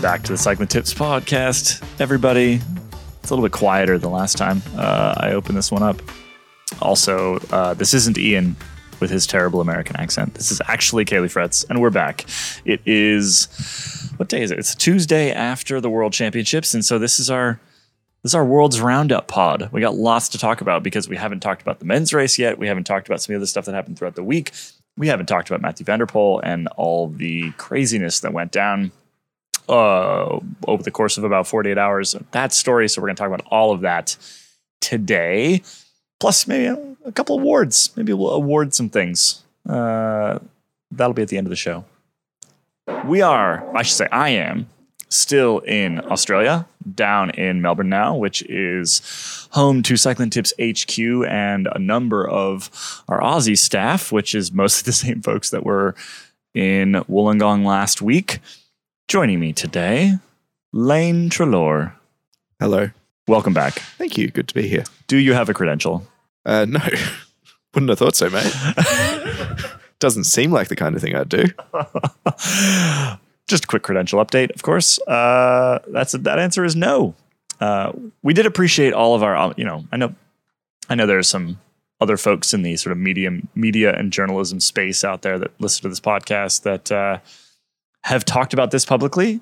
[0.00, 2.58] Welcome back to the Cycling Tips podcast, everybody.
[3.18, 6.00] It's a little bit quieter than last time uh, I opened this one up.
[6.80, 8.56] Also, uh, this isn't Iain
[8.98, 10.32] with his terrible American accent.
[10.32, 12.24] This is actually Caley Fretz, and we're back.
[12.64, 13.44] It is
[14.16, 14.58] what day is it?
[14.58, 17.60] It's Tuesday after the World Championships, and so this is our
[18.22, 19.68] this is our World's Roundup pod.
[19.70, 22.56] We got lots to talk about because we haven't talked about the men's race yet.
[22.56, 24.52] We haven't talked about some of the stuff that happened throughout the week.
[24.96, 28.92] We haven't talked about Mathieu Van der Poel and all the craziness that went down
[29.68, 32.14] uh, over the course of about 48 hours.
[32.32, 32.88] That story.
[32.88, 34.16] So we're going to talk about all of that
[34.80, 35.62] today.
[36.18, 36.66] Plus, maybe
[37.04, 37.90] a, couple awards.
[37.96, 39.42] Maybe we'll award some things.
[39.68, 40.38] Uh,
[40.90, 41.84] that'll be at the end of the show.
[43.04, 44.68] We are, I should say, I am
[45.08, 51.68] still in Australia, down in Melbourne now, which is home to Cycling Tips HQ and
[51.72, 55.94] a number of our Aussie staff, which is mostly the same folks that were
[56.54, 58.40] in Wollongong last week.
[59.10, 60.12] Joining me today,
[60.72, 61.94] Iain Treloar.
[62.60, 62.90] Hello.
[63.26, 63.80] Welcome back.
[63.98, 64.30] Thank you.
[64.30, 64.84] Good to be here.
[65.08, 66.06] Do you have a credential?
[66.46, 66.78] Uh, no,
[67.74, 68.54] wouldn't have thought so, mate.
[69.98, 71.42] Doesn't seem like the kind of thing I'd do.
[73.48, 75.00] Just a quick credential update, of course.
[75.08, 77.16] Uh, that's that answer is no.
[77.58, 77.90] Uh,
[78.22, 80.14] we did appreciate all of our, you know, I know,
[80.88, 81.58] I know there's some
[82.00, 85.82] other folks in the sort of medium, media and journalism space out there that listen
[85.82, 87.18] to this podcast that uh,
[88.10, 89.40] have talked about this publicly,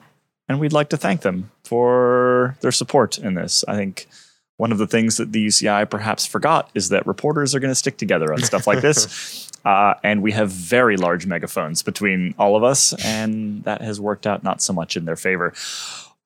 [0.49, 3.65] and we'd like to thank them for their support in this.
[3.67, 4.07] I think
[4.59, 7.75] one of the things that the UCI perhaps forgot is that reporters are going to
[7.75, 9.47] stick together on stuff like this.
[9.65, 14.25] Uh, and we have very large megaphones between all of us, and that has worked
[14.25, 15.53] out not so much in their favor.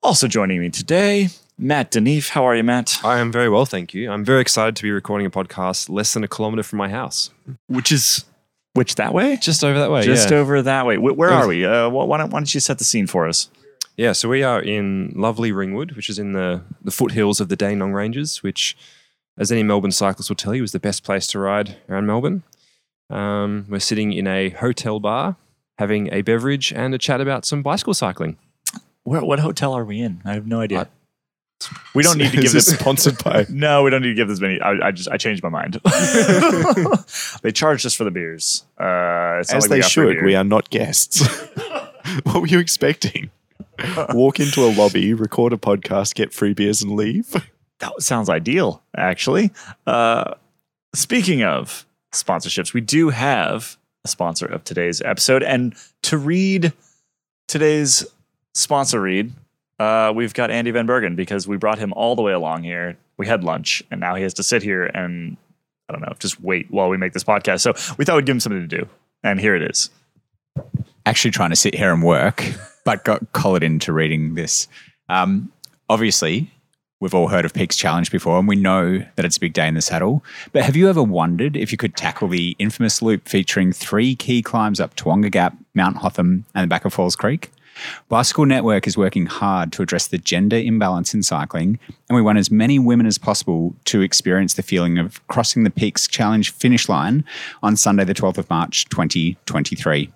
[0.03, 2.29] Also joining me today, Matt de Neef.
[2.29, 3.01] How are you, Matt?
[3.03, 4.13] I am very well, thank you.
[4.13, 7.31] I'm very excited to be recording a podcast less than a kilometer from my house.
[7.69, 8.27] Which is
[8.75, 9.37] which that way?
[9.37, 10.03] Just over that way.
[10.03, 10.39] Just yeah.
[10.39, 10.97] over that way.
[10.97, 11.65] Wh- Where are we?
[11.65, 13.51] Uh, why, don't, why don't you set the scene for us?
[13.97, 17.57] Yeah, so we are in lovely Ringwood, which is in the, the foothills of the
[17.57, 18.77] Dandenong Ranges, which,
[19.37, 22.43] as any Melbourne cyclist will tell you, is the best place to ride around Melbourne.
[23.11, 25.37] Um, we're sitting in a hotel bar,
[25.79, 28.39] having a beverage and a chat about some bicycle cycling.
[29.05, 30.23] Where, what hotel are we in?
[30.25, 30.89] I have no idea.
[31.95, 33.47] We don't need to give this sponsored by.
[33.51, 34.61] No, we don't need to give this many.
[34.61, 35.75] I, I just I changed my mind.
[37.43, 38.65] they charged us for the beers.
[38.79, 40.15] Uh, it's not As like they got free should.
[40.15, 40.25] beer.
[40.25, 41.27] We are not guests.
[42.25, 43.31] what were you expecting?
[44.11, 47.35] Walk into a lobby, record a podcast, get free beers, and leave?
[47.79, 49.51] that sounds ideal, actually.
[49.87, 50.35] Uh,
[50.95, 55.43] speaking of sponsorships, we do have a sponsor of today's episode.
[55.43, 56.73] And to read
[57.49, 58.05] today's
[58.55, 59.33] sponsor read,
[59.83, 62.97] uh, we've got Andy Van Bergen because we brought him all the way along here.
[63.17, 65.37] We had lunch, and now he has to sit here and,
[65.89, 67.61] I don't know, just wait while we make this podcast.
[67.61, 68.89] So we thought we'd give him something to do.
[69.25, 69.91] And here it is.
[71.07, 72.45] actually trying to sit here and work,
[72.85, 74.69] but got collared into reading this.
[75.09, 75.53] Um,
[75.89, 76.51] obviously,
[77.01, 79.67] we've all heard of Peaks Challenge before, and we know that it's a big day
[79.67, 80.25] in the saddle.
[80.53, 84.43] But have you ever wondered if you could tackle the infamous loop featuring three key
[84.43, 87.51] climbs up Tawonga Gap, Mount Hotham, and the back of Falls Creek?
[88.09, 91.79] Bicycle Network is working hard to address the gender imbalance in cycling,
[92.09, 95.71] and we want as many women as possible to experience the feeling of crossing the
[95.71, 97.25] Peaks Challenge finish line
[97.63, 100.11] on Sunday, the 12th of March, 2023.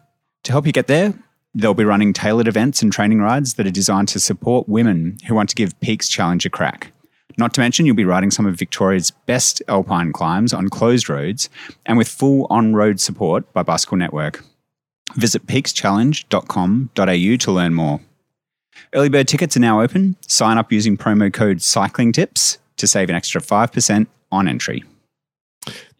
[0.45, 1.15] To help you get there,
[1.55, 5.35] they'll be running tailored events and training rides that are designed to support women who
[5.35, 6.93] want to give Peaks Challenge a crack.
[7.39, 11.51] Not to mention, you'll be riding some of Victoria's best alpine climbs on closed roads
[11.85, 14.43] and with full on road support by Bicycle Network.
[15.15, 18.01] Visit peakschallenge.com.au to learn more.
[18.93, 20.17] Early bird tickets are now open.
[20.27, 24.85] Sign up using promo code CYCLINGTIPS to save an extra 5% on entry.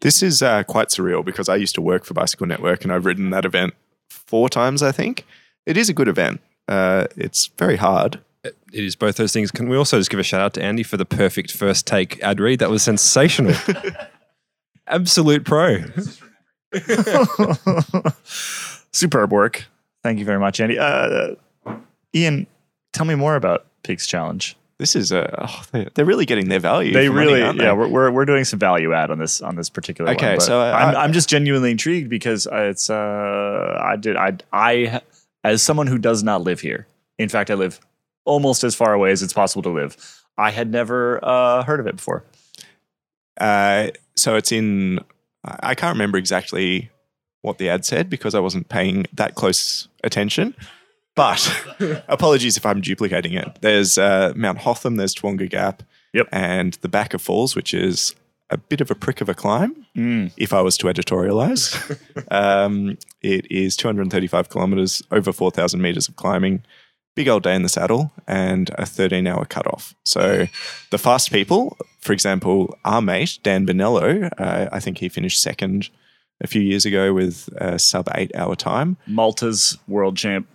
[0.01, 3.05] This is uh, quite surreal because I used to work for Bicycle Network and I've
[3.05, 3.73] ridden that event
[4.09, 5.25] four times, I think.
[5.65, 6.39] It is a good event.
[6.67, 8.19] Uh, it's very hard.
[8.43, 9.51] It is both those things.
[9.51, 12.21] Can we also just give a shout out to Andy for the perfect first take
[12.23, 12.59] ad read?
[12.59, 13.55] That was sensational.
[14.87, 15.79] Absolute pro.
[18.93, 19.65] Superb work.
[20.03, 20.77] Thank you very much, Andy.
[20.79, 21.35] Uh,
[22.15, 22.47] Iain,
[22.93, 24.55] tell me more about Peaks Challenge.
[24.79, 25.45] This is a.
[25.47, 26.93] Oh, they- they're really getting their value.
[26.93, 27.65] They money, really, aren't they?
[27.65, 30.35] yeah, we're, we're we're doing some value add on this on this particular Okay, one.
[30.37, 34.15] but so I- I'm I- I'm just genuinely intrigued because uh, it's uh I did
[34.15, 35.01] I I
[35.43, 36.85] as someone who does not live here.
[37.17, 37.79] In fact, I live
[38.25, 39.97] almost as far away as it's possible to live.
[40.37, 42.23] I had never uh, heard of it before.
[43.39, 44.99] Uh, so it's in.
[45.43, 46.91] I can't remember exactly
[47.41, 50.55] what the ad said because I wasn't paying that close attention.
[51.15, 51.65] But
[52.07, 53.57] apologies if I'm duplicating it.
[53.61, 56.27] There's uh, Mount Hotham, there's Tawonga Gap, Yep.
[56.31, 58.15] and the back of Falls, which is
[58.49, 59.85] a bit of a prick of a climb.
[59.95, 60.31] Mm.
[60.37, 61.97] If I was to editorialize,
[62.31, 66.63] um, it is 235 kilometers, over 4,000 meters of climbing
[67.15, 69.95] big old day in the saddle and a 13 hour cutoff.
[70.05, 70.45] So
[70.91, 75.89] the fast people, for example, our mate, Dan Bonello, uh, I think he finished second
[76.41, 78.97] a few years ago with a sub eight hour time.
[79.07, 80.47] Malta's world champ.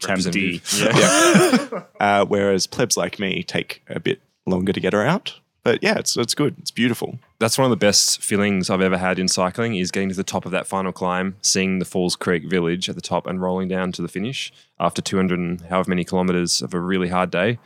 [0.00, 0.60] Tempty.
[0.84, 1.84] Representative.
[2.00, 5.34] Uh, whereas plebs like me take a bit longer to get around.
[5.62, 6.56] But yeah, it's, it's good.
[6.58, 7.20] It's beautiful.
[7.38, 10.24] That's one of the best feelings I've ever had in cycling is getting to the
[10.24, 13.68] top of that final climb, seeing the Falls Creek village at the top and rolling
[13.68, 17.60] down to the finish after 200 and however many kilometers of a really hard day.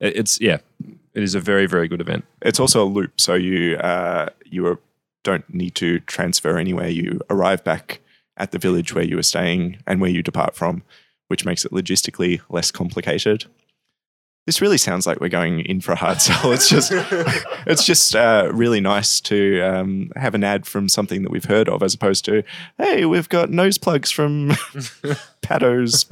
[0.00, 0.58] It's, yeah,
[1.14, 2.24] it is a very, very good event.
[2.40, 4.78] It's also a loop, so you uh, you are,
[5.22, 6.88] don't need to transfer anywhere.
[6.88, 8.00] You arrive back
[8.36, 10.82] at the village where you were staying and where you depart from,
[11.28, 13.46] which makes it logistically less complicated.
[14.44, 16.50] This really sounds like we're going in for a hard sell.
[16.50, 16.90] It's just
[17.66, 21.68] it's just uh, really nice to um, have an ad from something that we've heard
[21.68, 22.42] of, as opposed to
[22.76, 24.48] hey, we've got nose plugs from
[25.42, 26.10] Pado's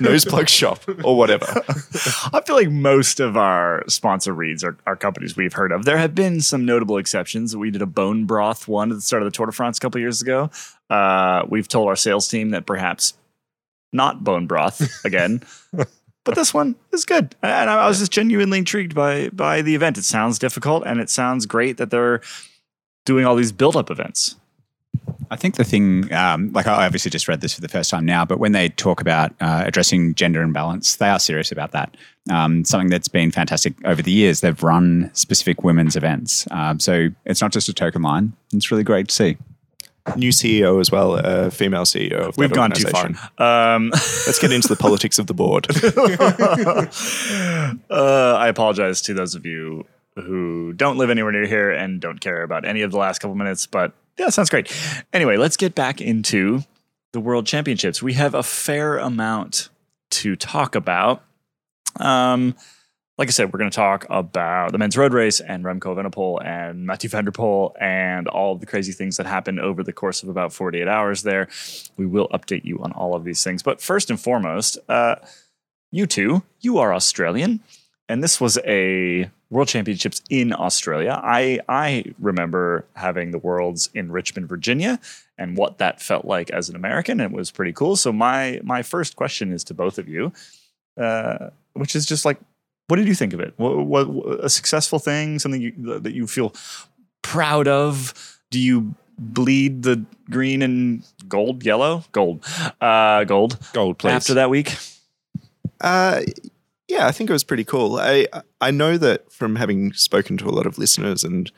[0.00, 1.44] nose plug shop or whatever.
[2.32, 5.84] I feel like most of our sponsor reads are, are companies we've heard of.
[5.84, 7.54] There have been some notable exceptions.
[7.54, 9.80] We did a bone broth one at the start of the Tour de France a
[9.82, 10.50] couple years ago.
[10.88, 13.12] Uh, we've told our sales team that perhaps
[13.92, 15.42] not bone broth again.
[16.24, 17.34] but this one is good.
[17.42, 19.98] And I was just genuinely intrigued by by the event.
[19.98, 22.20] It sounds difficult and it sounds great that they're
[23.04, 24.36] doing all these build up events.
[25.30, 28.04] I think the thing, um, like I obviously just read this for the first time
[28.04, 31.96] now, but when they talk about uh, addressing gender imbalance, they are serious about that.
[32.30, 34.40] Um, something that's been fantastic over the years.
[34.40, 38.32] They've run specific women's events, um, so it's not just a token line.
[38.52, 39.36] It's really great to see.
[40.16, 43.06] New CEO as well, a female CEO of We've gone too far.
[43.38, 45.66] Um, Let's get into the politics of the board.
[47.90, 49.86] uh, I apologize to those of you
[50.16, 53.34] who don't live anywhere near here and don't care about any of the last couple
[53.34, 54.70] minutes, but yeah, sounds great.
[55.12, 56.62] Anyway, let's get back into
[57.12, 58.02] the World Championships.
[58.02, 59.70] We have a fair amount
[60.10, 61.22] to talk about.
[61.96, 62.54] Um,
[63.16, 66.44] like I said, we're going to talk about the men's road race and Remco Evenepoel
[66.44, 70.24] and Mathieu van der Poel and all the crazy things that happened over the course
[70.24, 71.48] of about 48 hours there.
[71.96, 73.62] We will update you on all of these things.
[73.62, 75.16] But first and foremost, uh,
[75.92, 77.60] you two, you are Australian,
[78.08, 81.20] and this was a World Championships in Australia.
[81.22, 84.98] I I remember having the Worlds in Richmond, Virginia,
[85.38, 87.20] and what that felt like as an American.
[87.20, 87.94] It was pretty cool.
[87.94, 90.32] So my my first question is to both of you,
[91.00, 92.40] uh, which is just like,
[92.88, 93.54] what did you think of it?
[93.56, 96.54] What, what a successful thing, something you, that you feel
[97.22, 98.40] proud of?
[98.50, 102.44] Do you bleed the green and gold, yellow, gold,
[102.80, 104.10] uh, gold Gold, please.
[104.12, 104.76] after that week?
[105.80, 106.22] Uh,
[106.88, 107.96] yeah, I think it was pretty cool.
[107.96, 108.26] I
[108.60, 111.50] I know that from having spoken to a lot of listeners and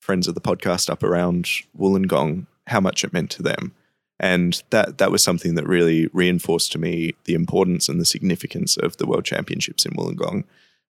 [0.00, 1.46] friends of the podcast up around
[1.78, 3.74] Wollongong, how much it meant to them,
[4.20, 8.76] and that that was something that really reinforced to me the importance and the significance
[8.76, 10.44] of the World Championships in Wollongong,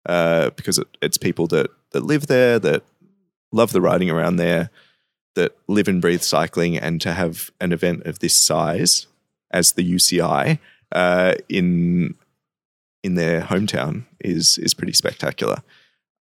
[0.05, 2.83] uh, because it, it's people that that live there that
[3.51, 4.69] love the riding around there,
[5.35, 9.07] that live and breathe cycling, and to have an event of this size
[9.51, 10.59] as the UCI
[10.91, 12.15] uh, in
[13.03, 15.63] in their hometown is is pretty spectacular.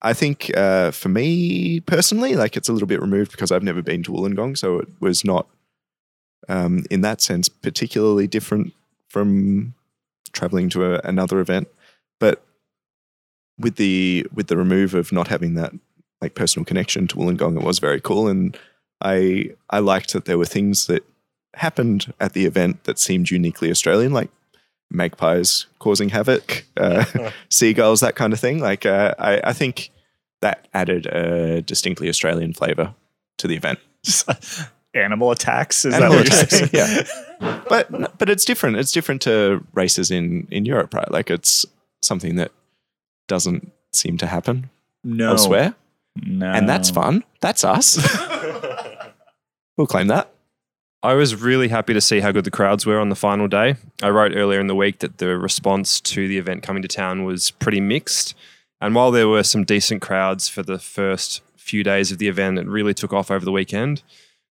[0.01, 3.81] I think uh, for me personally, like it's a little bit removed because I've never
[3.81, 5.47] been to Wollongong, so it was not
[6.47, 8.73] um, in that sense particularly different
[9.07, 9.73] from
[10.33, 11.67] traveling to a, another event.
[12.19, 12.43] But
[13.59, 15.73] with the with the remove of not having that
[16.21, 18.57] like personal connection to Wollongong, it was very cool, and
[19.01, 21.03] I I liked that there were things that
[21.55, 24.29] happened at the event that seemed uniquely Australian, like
[24.91, 27.05] magpies causing havoc, uh,
[27.49, 28.59] seagulls, that kind of thing.
[28.59, 29.91] Like, uh, I, I think
[30.41, 32.93] that added a distinctly Australian flavor
[33.39, 33.79] to the event.
[34.93, 35.85] Animal attacks?
[35.85, 37.07] Is Animal that what attacks, you're saying?
[37.39, 37.63] yeah.
[37.69, 38.77] But but it's different.
[38.77, 41.11] It's different to races in in Europe, right?
[41.11, 41.67] Like it's
[42.01, 42.51] something that
[43.27, 44.69] doesn't seem to happen
[45.03, 45.29] No.
[45.29, 45.75] elsewhere,
[46.15, 46.47] No.
[46.51, 47.23] and that's fun.
[47.41, 47.97] That's us.
[49.77, 50.31] we'll claim that.
[51.03, 53.75] I was really happy to see how good the crowds were on the final day.
[54.01, 57.23] I wrote earlier in the week that the response to the event coming to town
[57.23, 58.33] was pretty mixed.
[58.81, 62.57] And while there were some decent crowds for the first few days of the event,
[62.57, 64.01] it really took off over the weekend.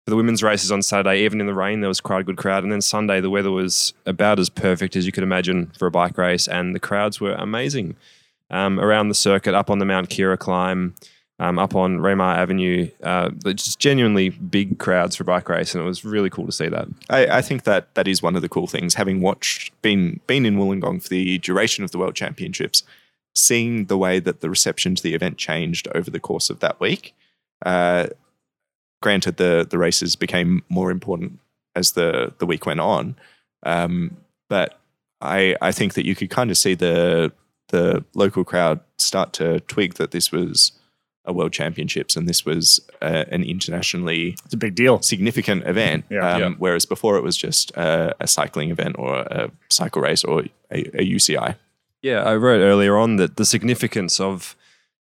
[0.04, 2.36] For the women's races on Saturday, even in the rain, there was quite a good
[2.36, 2.62] crowd.
[2.62, 5.90] And then Sunday, the weather was about as perfect as you could imagine for a
[5.90, 7.96] bike race, and the crowds were amazing.
[8.50, 10.94] Um, around the circuit, up on the Mount Keira climb,
[11.38, 15.86] um, up on Ramah Avenue, uh, just genuinely big crowds for bike race, and it
[15.86, 16.88] was really cool to see that.
[17.10, 18.94] I, I think that that is one of the cool things.
[18.94, 22.84] Having watched, been been in Wollongong for the duration of the World Championships,
[23.34, 26.80] seeing the way that the reception to the event changed over the course of that
[26.80, 27.14] week.
[27.64, 28.06] Uh,
[29.02, 31.38] granted, the the races became more important
[31.74, 33.14] as the the week went on,
[33.64, 34.16] um,
[34.48, 34.80] but
[35.20, 37.30] I I think that you could kind of see the
[37.68, 40.72] the local crowd start to twig that this was
[41.24, 45.02] a world championships and this was uh, an internationally It's a big deal.
[45.02, 46.04] significant event.
[46.08, 46.34] Yeah.
[46.34, 46.50] um, Yeah.
[46.58, 50.80] Whereas before it was just a, a cycling event or a cycle race or a,
[51.00, 51.56] a UCI.
[52.02, 54.54] Yeah, I wrote earlier on that the significance of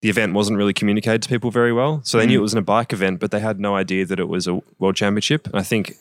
[0.01, 1.99] the event wasn't really communicated to people very well.
[2.05, 4.27] So they knew it was a bike event, but they had no idea that it
[4.29, 5.47] was a world championship.
[5.47, 5.95] And I think,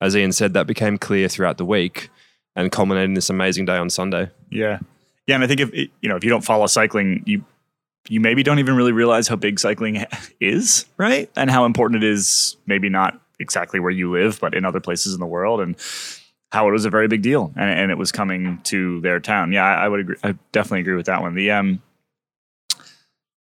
[0.00, 2.10] as Iain said, that became clear throughout the week
[2.56, 4.30] and culminated in this amazing day on Sunday.
[4.50, 4.80] Yeah,
[5.26, 7.44] yeah, and I think if you know if you don't follow cycling, you
[8.08, 10.04] you maybe don't even really realize how big cycling
[10.40, 11.30] is, right?
[11.36, 12.56] And how important it is.
[12.66, 15.76] Maybe not exactly where you live, but in other places in the world, and
[16.52, 19.52] how it was a very big deal, and, and it was coming to their town.
[19.52, 20.16] Yeah, I, I would agree.
[20.22, 21.34] I definitely agree with that one.
[21.34, 21.82] The um.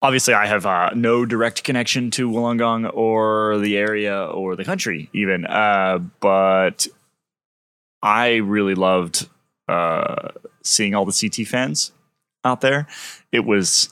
[0.02, 5.08] Obviously, I have uh, no direct connection to Wollongong or the area or the country,
[5.14, 5.46] even.
[5.46, 6.86] Uh, but
[8.02, 9.26] I really loved
[9.68, 10.28] uh,
[10.66, 11.92] seeing all the CT fans
[12.44, 12.86] out there.
[13.32, 13.88] It was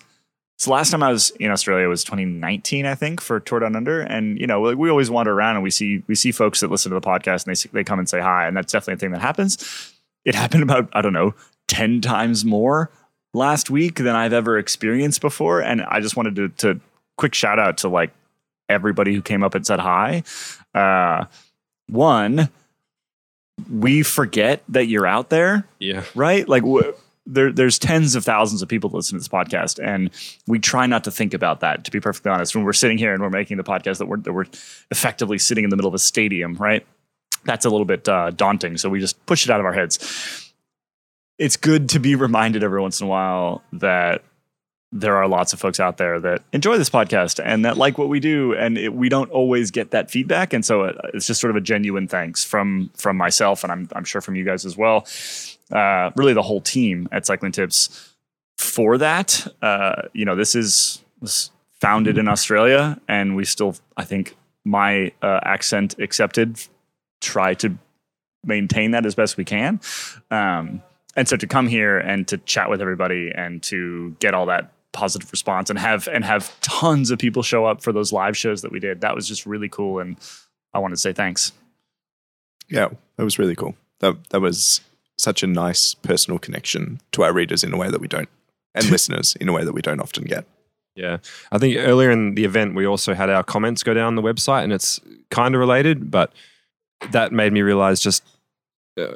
[0.57, 4.01] so last time I was in Australia was 2019, I think, for Tour Down Under,
[4.01, 6.71] and you know we, we always wander around and we see we see folks that
[6.71, 8.99] listen to the podcast and they they come and say hi, and that's definitely a
[8.99, 9.93] thing that happens.
[10.25, 11.35] It happened about I don't know
[11.67, 12.91] ten times more
[13.33, 16.81] last week than I've ever experienced before, and I just wanted to, to
[17.17, 18.13] quick shout out to like
[18.69, 20.23] everybody who came up and said hi.
[20.73, 21.25] Uh,
[21.89, 22.49] one,
[23.71, 26.03] we forget that you're out there Yeah.
[26.15, 26.49] right?
[26.49, 26.95] Like w-
[27.27, 30.11] there, there's tens of thousands of people that listen to this podcast, and
[30.47, 31.85] we try not to think about that.
[31.85, 34.19] To be perfectly honest, when we're sitting here and we're making the podcast, that we're
[34.19, 34.45] that we're
[34.91, 36.87] effectively sitting in the middle of a stadium, right?
[37.45, 40.53] That's a little bit uh, daunting, so we just push it out of our heads.
[41.39, 44.23] It's good to be reminded every once in a while that
[44.97, 48.09] there are lots of folks out there that enjoy this podcast and that like what
[48.09, 51.41] we do, and it, we don't always get that feedback, and so it, it's just
[51.41, 54.65] sort of a genuine thanks from from myself, and I'm I'm sure from you guys
[54.65, 55.07] as well
[55.73, 58.15] uh, really the whole team at Cycling Tips
[58.59, 59.47] for that.
[59.63, 65.13] Uh, you know, this is was founded in Australia, and we still, I think, my
[65.23, 66.59] uh, accent accepted,
[67.21, 67.77] try to
[68.45, 69.81] maintain that as best we can.
[70.31, 70.83] Um,
[71.17, 74.73] and so to come here and to chat with everybody and to get all that
[74.95, 78.63] positive response and have and have tons of people show up for those live shows
[78.63, 79.99] that we did, that was just really cool.
[79.99, 80.17] And
[80.73, 81.53] I want to say thanks.
[82.71, 83.77] Yeah, that was really cool.
[84.01, 84.81] That that was
[85.19, 88.31] such a nice personal connection to our readers in a way that we don't,
[88.75, 90.47] and listeners in a way that we don't often get.
[90.97, 91.19] Yeah.
[91.51, 94.63] I think earlier in the event, we also had our comments go down the website,
[94.65, 96.33] and it's kind of related, but
[97.11, 98.23] that made me realize just
[99.01, 99.07] uh,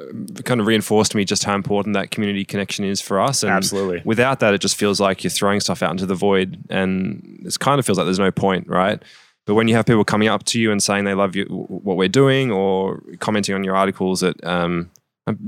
[0.43, 3.43] kind of reinforced to me just how important that community connection is for us.
[3.43, 4.01] And Absolutely.
[4.05, 7.57] without that, it just feels like you're throwing stuff out into the void, and it
[7.59, 9.01] kind of feels like there's no point, right?
[9.45, 11.97] But when you have people coming up to you and saying they love you, what
[11.97, 14.91] we're doing, or commenting on your articles, that um,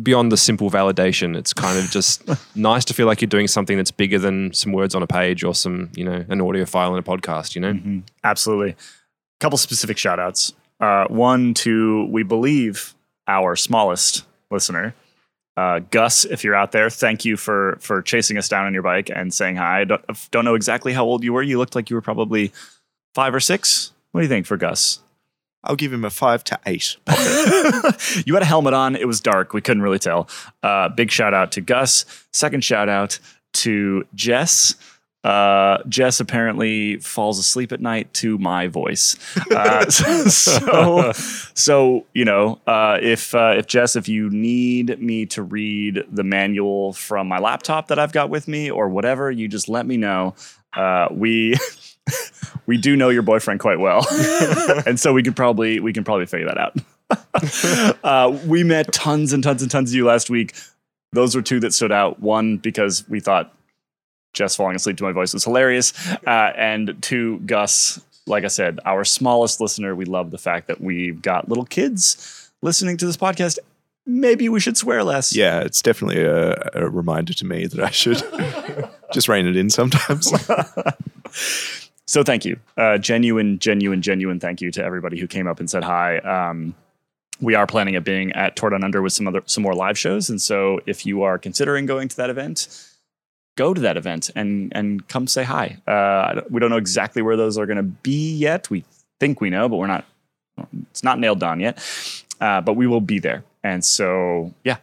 [0.02, 2.24] beyond the simple validation, it's kind of just
[2.56, 5.44] nice to feel like you're doing something that's bigger than some words on a page
[5.44, 7.54] or some, you know, an audio file in a podcast.
[7.54, 8.04] You know, Mhm.
[8.24, 8.72] Absolutely.
[8.72, 8.76] A
[9.40, 10.54] couple specific shout outs.
[10.80, 12.96] Uh, one to, we believe,
[13.32, 14.94] our smallest listener,
[15.58, 18.84] uh, Gus, if you're out there, thank you for for chasing us down on your
[18.84, 19.82] bike and saying hi.
[19.82, 21.44] I don't, don't know exactly how old you were.
[21.44, 22.54] You looked like you were probably
[23.14, 23.92] five or six.
[24.12, 25.00] What do you think for Gus?
[25.64, 26.98] I'll give him a five to eight.
[28.26, 28.96] you had a helmet on.
[28.96, 29.54] It was dark.
[29.54, 30.28] We couldn't really tell.
[30.64, 32.06] Uh, big shout out to Gus.
[32.32, 33.20] Second shout out
[33.54, 34.76] to Jess.
[35.24, 39.16] Uh, Jess apparently falls asleep at night to my voice.
[39.52, 45.44] Uh, so, so you know, uh, if uh, if Jess, if you need me to
[45.44, 49.70] read the manual from my laptop that I've got with me or whatever, you just
[49.70, 50.34] let me know.
[50.74, 51.56] Uh, we
[52.66, 54.08] we do know your boyfriend quite well,
[54.88, 57.98] and so we could probably we can probably figure that out.
[58.04, 60.56] uh, we met tons and tons and tons of you last week.
[61.12, 62.22] Those were two that stood out.
[62.22, 63.54] One because we thought
[64.34, 65.94] Jess falling asleep to my voice was hilarious,
[66.28, 68.02] uh, and to Gus.
[68.28, 69.96] Like I said, our smallest listener.
[69.96, 73.58] We love the fact that we've got little kids listening to this podcast.
[74.06, 75.36] Maybe we should swear less.
[75.36, 78.22] Yeah, it's definitely a, a reminder to me that I should
[79.14, 80.32] just rein it in sometimes.
[82.12, 85.70] So thank you, uh, genuine, genuine, genuine thank you to everybody who came up and
[85.70, 86.18] said hi.
[86.18, 86.76] Um,
[87.40, 89.98] we are planning at being at Tour Down Under with some other some more live
[89.98, 92.68] shows, and so if you are considering going to that event,
[93.56, 95.78] go to that event and and come say hi.
[95.88, 98.70] Uh, we don't know exactly where those are going to be yet.
[98.70, 98.84] We
[99.20, 100.06] think we know, but we're not.
[100.92, 101.82] It's not nailed down yet,
[102.40, 103.44] uh, but we will be there.
[103.64, 104.78] And so yeah,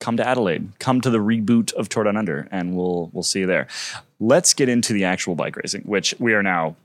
[0.00, 3.40] come to Adelaide, come to the reboot of Tour Down Under, and we'll we'll see
[3.40, 3.66] you there.
[4.18, 6.76] Let's get into the actual bike racing, which we are now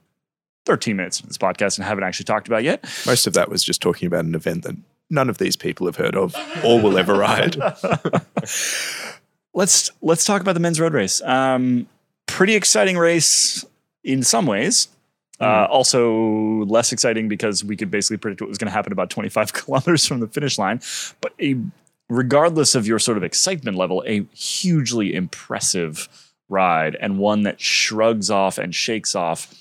[0.66, 2.84] 13 minutes into this podcast and haven't actually talked about yet.
[3.06, 4.76] Most of that was just talking about an event that
[5.10, 7.56] none of these people have heard of or will ever ride.
[9.56, 11.22] let's let's talk about the men's road race.
[11.24, 11.88] Um,
[12.28, 13.66] pretty exciting race
[14.04, 14.90] in some ways.
[15.40, 19.10] Uh, also less exciting because we could basically predict what was going to happen about
[19.10, 20.80] 25 kilometers from the finish line.
[21.20, 21.58] But a,
[22.08, 26.08] regardless of your sort of excitement level, a hugely impressive
[26.48, 29.54] ride and one that shrugs off and shakes off.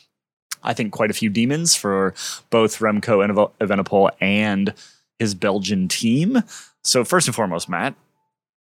[0.62, 2.14] I think quite a few demons for
[2.50, 4.72] both Remco and Evenepoel and
[5.18, 6.42] his Belgian team.
[6.82, 7.94] So first and foremost, Matt,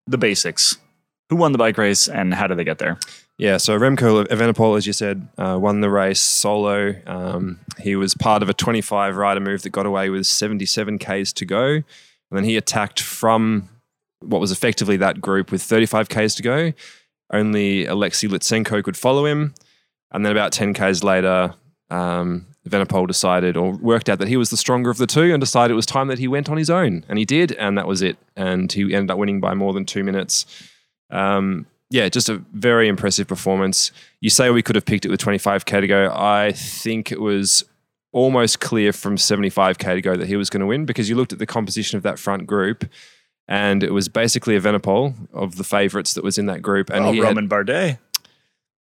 [0.06, 0.76] the basics.
[1.30, 2.98] Who won the bike race and how did they get there?
[3.36, 6.94] Yeah, so Remco Evenepoel, as you said, uh, won the race solo.
[7.06, 11.32] Um, he was part of a 25 rider move that got away with 77 Ks
[11.34, 11.66] to go.
[11.74, 11.84] And
[12.32, 13.68] then he attacked from
[14.20, 16.72] what was effectively that group with 35 Ks to go.
[17.32, 19.54] Only Alexei Lutsenko could follow him.
[20.10, 21.54] And then about 10 Ks later,
[21.90, 22.46] um,
[23.06, 25.76] decided or worked out that he was the stronger of the two and decided it
[25.76, 27.04] was time that he went on his own.
[27.08, 28.18] And he did, and that was it.
[28.36, 30.44] And he ended up winning by more than two minutes.
[31.10, 33.92] Um, yeah, just a very impressive performance.
[34.20, 36.12] You say we could have picked it with 25k to go.
[36.14, 37.64] I think it was
[38.12, 41.32] almost clear from 75k to go that he was going to win because you looked
[41.32, 42.84] at the composition of that front group
[43.48, 46.90] and it was basically a Evenepoel of the favourites that was in that group.
[46.90, 47.98] And oh, he had- Romain Bardet.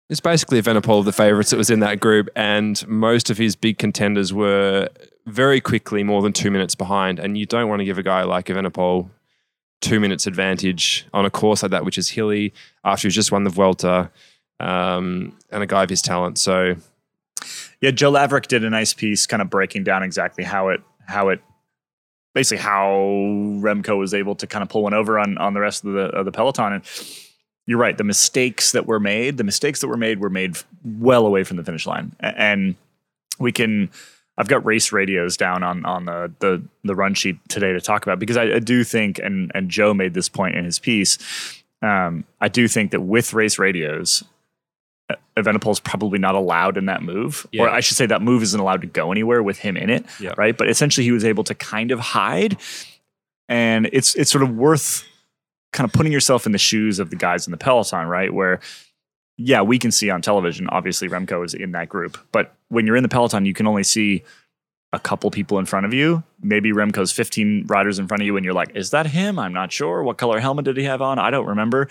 [0.08, 3.36] it's basically a Evenepoel of the favourites that was in that group, and most of
[3.36, 4.88] his big contenders were
[5.26, 7.18] very quickly more than two minutes behind.
[7.18, 9.10] And you don't want to give a guy like a Evenepoel
[9.80, 12.52] two minutes advantage on a course like that, which is hilly,
[12.84, 14.10] after he's just won the Vuelta,
[14.60, 16.38] um, and a guy of his talent.
[16.38, 16.76] So
[17.80, 21.28] Yeah, Joe Laverick did a nice piece kind of breaking down exactly how it how
[21.28, 21.40] it
[22.34, 22.88] basically how
[23.60, 26.06] Remco was able to kind of pull one over on on the rest of the
[26.06, 26.82] of the peloton and
[27.66, 31.26] you're right the mistakes that were made the mistakes that were made were made well
[31.26, 32.74] away from the finish line and
[33.38, 33.90] we can
[34.36, 38.02] I've got race radios down on on the the the run sheet today to talk
[38.04, 41.18] about because I, I do think and and Joe made this point in his piece
[41.82, 44.24] um, I do think that with race radios
[45.36, 47.64] Evenepoel is probably not allowed in that move, Yeah.
[47.64, 50.06] or I should say that move isn't allowed to go anywhere with him in it,
[50.18, 50.32] Yeah.
[50.38, 50.56] right?
[50.56, 52.56] But essentially, he was able to kind of hide,
[53.48, 55.04] and it's it's sort of worth
[55.72, 58.32] kind of putting yourself in the shoes of the guys in the peloton, right?
[58.32, 58.60] Where
[59.36, 60.68] yeah, we can see on television.
[60.68, 63.82] Obviously, Remco is in that group, but when you're in the peloton, you can only
[63.82, 64.22] see
[64.92, 66.22] a couple people in front of you.
[66.40, 69.52] Maybe Remco's 15 riders in front of you, and you're like, "Is that him?" I'm
[69.52, 70.02] not sure.
[70.02, 71.18] What color helmet did he have on?
[71.18, 71.88] I don't remember.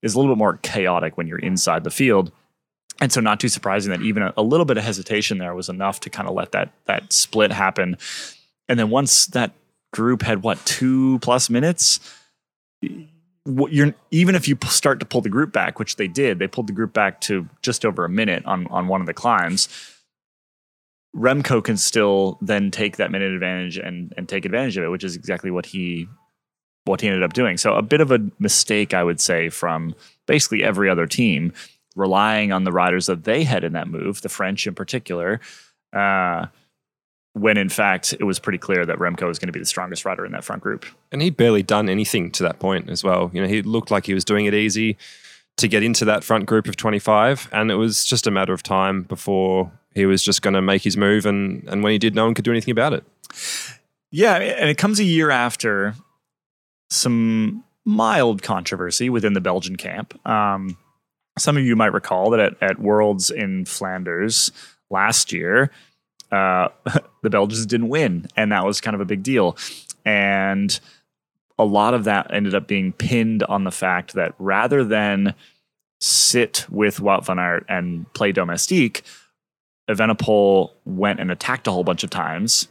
[0.00, 2.32] Is a little bit more chaotic when you're inside the field.
[3.00, 5.68] And so, not too surprising that even a, a little bit of hesitation there was
[5.68, 7.98] enough to kind of let that that split happen.
[8.68, 9.52] And then once that
[9.92, 12.00] group had what two plus minutes,
[13.48, 16.46] what you're even if you start to pull the group back, which they did, they
[16.46, 19.68] pulled the group back to just over a minute on on one of the climbs.
[21.16, 25.04] Remco can still then take that minute advantage and and take advantage of it, which
[25.04, 26.06] is exactly what he
[26.84, 27.56] what he ended up doing.
[27.56, 29.94] So a bit of a mistake, I would say, from
[30.26, 31.52] basically every other team
[31.96, 35.40] relying on the riders that they had in that move, the French in particular,
[35.92, 36.46] uh,
[37.34, 40.04] when in fact it was pretty clear that Remco was going to be the strongest
[40.04, 40.86] rider in that front group.
[41.12, 43.30] And he'd barely done anything to that point as well.
[43.32, 44.96] You know, he looked like he was doing it easy
[45.58, 47.48] to get into that front group of 25.
[47.52, 50.82] And it was just a matter of time before he was just going to make
[50.82, 51.26] his move.
[51.26, 53.04] And, and when he did, no one could do anything about it.
[54.10, 55.94] Yeah, and it comes a year after
[56.90, 60.18] some mild controversy within the Belgian camp.
[60.26, 60.78] Um,
[61.38, 64.50] some of you might recall that at, at Worlds in Flanders
[64.90, 65.70] last year,
[66.30, 66.68] uh,
[67.22, 69.56] the Belgians didn't win, and that was kind of a big deal.
[70.04, 70.78] And
[71.58, 75.34] a lot of that ended up being pinned on the fact that rather than
[76.00, 79.02] sit with Wout van Aert and play domestique,
[79.90, 82.68] Evenepoel went and attacked a whole bunch of times.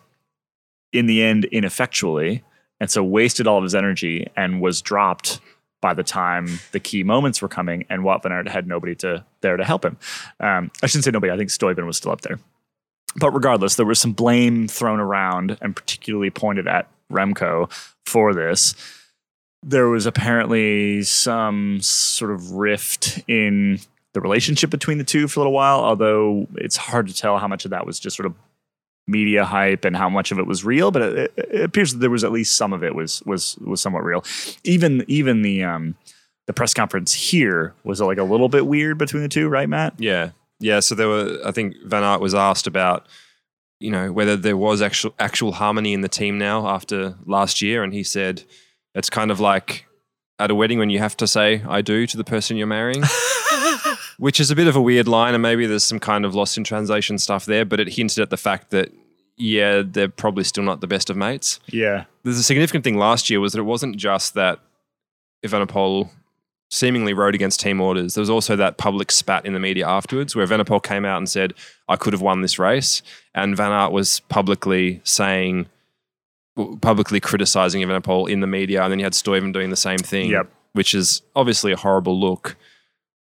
[0.93, 2.43] In the end, ineffectually,
[2.79, 5.41] and so wasted all of his energy and was dropped
[5.81, 7.85] by the time the key moments were coming.
[7.89, 9.97] And Wout van Aert had nobody to there to help him.
[10.39, 11.31] Um, I shouldn't say nobody.
[11.31, 12.39] I think Stuyven was still up there.
[13.15, 17.71] But regardless, there was some blame thrown around and particularly pointed at Remco
[18.05, 18.75] for this.
[19.63, 23.79] There was apparently some sort of rift in
[24.13, 27.47] the relationship between the two for a little while, although it's hard to tell how
[27.47, 28.35] much of that was just sort of
[29.07, 30.91] media hype and how much of it was real.
[30.91, 33.81] But it, it appears that there was at least some of it was was was
[33.81, 34.23] somewhat real.
[34.63, 35.95] Even even the um,
[36.45, 39.93] the press conference here was like a little bit weird between the two, right, Matt?
[39.97, 40.31] Yeah.
[40.59, 40.79] Yeah.
[40.79, 43.07] So there were, I think Van Aert was asked about,
[43.79, 47.83] you know, whether there was actual, actual harmony in the team now after last year.
[47.83, 48.43] And he said,
[48.95, 49.85] it's kind of like
[50.39, 53.03] at a wedding when you have to say, I do to the person you're marrying.
[54.19, 56.57] which is a bit of a weird line, and maybe there's some kind of lost
[56.57, 57.65] in translation stuff there.
[57.65, 58.91] But it hinted at the fact that
[59.37, 61.59] yeah, they're probably still not the best of mates.
[61.67, 62.05] Yeah.
[62.23, 64.59] There's a significant thing last year was that it wasn't just that
[65.45, 66.09] Evenepoel
[66.69, 68.13] seemingly rode against team orders.
[68.15, 71.29] There was also that public spat in the media afterwards where Evenepoel came out and
[71.29, 71.53] said,
[71.87, 73.01] I could have won this race.
[73.33, 75.67] And Van Aert was publicly saying,
[76.81, 78.83] publicly criticizing Evenepoel in the media.
[78.83, 80.49] And then you had Stuyven doing the same thing, Yep.
[80.73, 82.57] which is obviously a horrible look.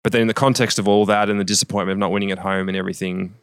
[0.04, 2.40] But then in the context of all that and the disappointment of not winning at
[2.40, 3.36] home and everything,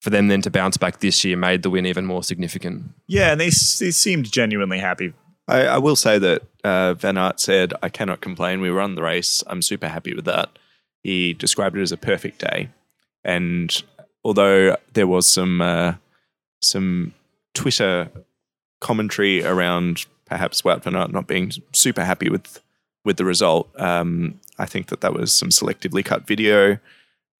[0.00, 2.84] for them then to bounce back this year made the win even more significant.
[3.06, 3.50] Yeah, and they, they
[3.90, 5.12] seemed genuinely happy.
[5.46, 8.60] I, I will say that uh, Van Aert said, I cannot complain.
[8.60, 9.42] We won the race.
[9.46, 10.58] I'm super happy with that.
[11.02, 12.70] He described it as a perfect day.
[13.24, 13.82] And
[14.24, 15.94] although there was some uh,
[16.62, 17.14] some
[17.52, 18.10] Twitter
[18.80, 22.60] commentary around perhaps Wout Van Aert not being super happy with
[23.04, 26.78] with the result, um, I think that that was some selectively cut video.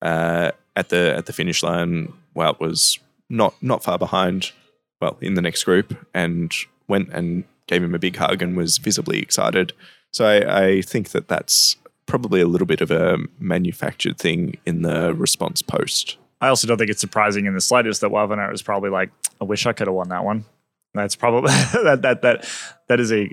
[0.01, 4.51] Uh, at the at the finish line, Wout was not not far behind.
[5.01, 6.53] Well, in the next group, and
[6.87, 9.73] went and gave him a big hug and was visibly excited.
[10.11, 14.83] So I, I think that that's probably a little bit of a manufactured thing in
[14.83, 16.17] the response post.
[16.41, 18.89] I also don't think it's surprising in the slightest that Wout van Aert was probably
[18.89, 19.09] like,
[19.41, 20.45] I wish I could have won that one.
[20.93, 21.51] That's probably
[21.83, 22.49] that that that
[22.87, 23.29] that is a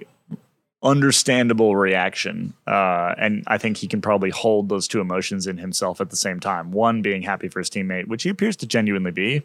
[0.83, 6.01] understandable reaction, uh, and I think he can probably hold those two emotions in himself
[6.01, 6.73] at the same time.
[6.73, 9.43] One being happy for his teammate, which he appears to genuinely be.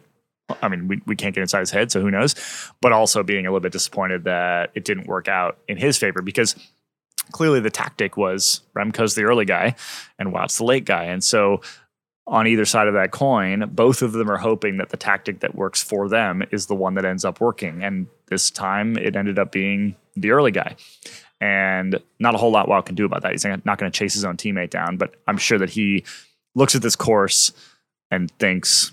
[0.61, 2.35] I mean, we, we can't get inside his head, so who knows?
[2.81, 6.21] But also being a little bit disappointed that it didn't work out in his favor
[6.21, 6.55] because
[7.31, 9.75] clearly the tactic was Remco's the early guy
[10.17, 11.61] and Wout's the late guy, and so
[12.27, 15.55] on either side of that coin, both of them are hoping that the tactic that
[15.55, 17.83] works for them is the one that ends up working.
[17.83, 20.75] And this time it ended up being the early guy.
[21.39, 23.31] And not a whole lot Wout can do about that.
[23.31, 26.03] He's not going to chase his own teammate down, but I'm sure that he
[26.53, 27.53] looks at this course
[28.11, 28.91] and thinks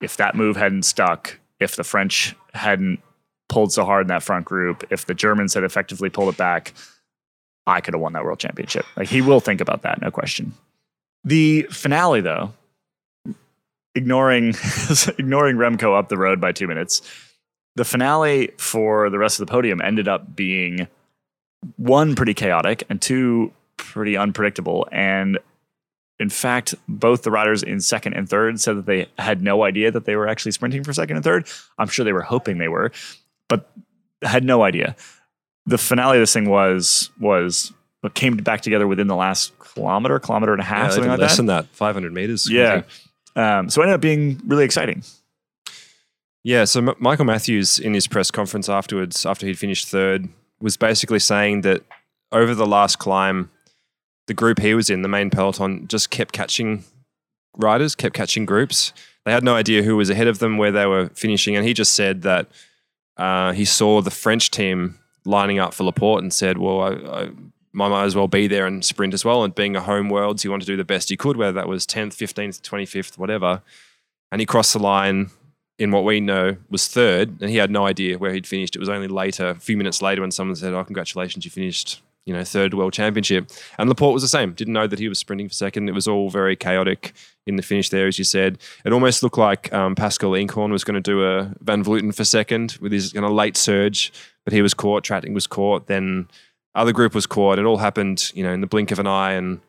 [0.00, 3.00] if that move hadn't stuck, if the French hadn't
[3.48, 6.74] pulled so hard in that front group, if the Germans had effectively pulled it back,
[7.66, 8.86] I could have won that world championship.
[8.96, 10.54] Like he will think about that, no question.
[11.24, 12.52] The finale, though,
[13.94, 14.48] ignoring
[15.18, 17.02] ignoring Remco up the road by two minutes,
[17.74, 20.86] the finale for the rest of the podium ended up being
[21.76, 24.86] one pretty chaotic and two pretty unpredictable.
[24.92, 25.38] And
[26.18, 29.90] in fact, both the riders in second and third said that they had no idea
[29.90, 31.46] that they were actually sprinting for second and third.
[31.78, 32.90] I'm sure they were hoping they were,
[33.48, 33.70] but
[34.22, 34.96] had no idea.
[35.66, 37.72] The finale of this thing was was
[38.14, 41.32] came back together within the last kilometer, kilometer and a half, Yeah, something like less
[41.32, 41.36] that.
[41.38, 42.48] than that, 500 meters.
[42.48, 42.82] Yeah.
[43.34, 45.02] Um, so it ended up being really exciting.
[46.44, 50.28] Yeah, so M- Michael Matthews in his press conference afterwards, after he'd finished third,
[50.60, 51.82] was basically saying that
[52.30, 53.50] over the last climb,
[54.26, 56.84] the group he was in, the main peloton, just kept catching
[57.56, 58.92] riders, kept catching groups.
[59.24, 61.74] They had no idea who was ahead of them, where they were finishing, and he
[61.74, 62.46] just said that
[63.16, 67.30] uh, he saw the French team lining up for Laporte and said, "Well, I, I,
[67.72, 70.48] might as well be there and sprint as well." And being a home worlds, he
[70.48, 73.62] wanted to do the best he could, whether that was tenth, fifteenth, twenty fifth, whatever.
[74.30, 75.30] And he crossed the line
[75.78, 78.76] in what we know was third, and he had no idea where he'd finished.
[78.76, 82.00] It was only later, a few minutes later, when someone said, "Oh, congratulations, you finished."
[82.26, 84.52] You know, third world championship, and Laporte was the same.
[84.52, 85.88] Didn't know that he was sprinting for second.
[85.88, 87.12] It was all very chaotic
[87.46, 88.58] in the finish there, as you said.
[88.84, 92.24] It almost looked like um, Pascal Eenkhoorn was going to do a Van Vleuten for
[92.24, 94.12] second with his kind of late surge,
[94.44, 95.04] but he was caught.
[95.04, 95.86] Tratting was caught.
[95.86, 96.28] Then
[96.74, 97.60] other group was caught.
[97.60, 99.60] It all happened, you know, in the blink of an eye, and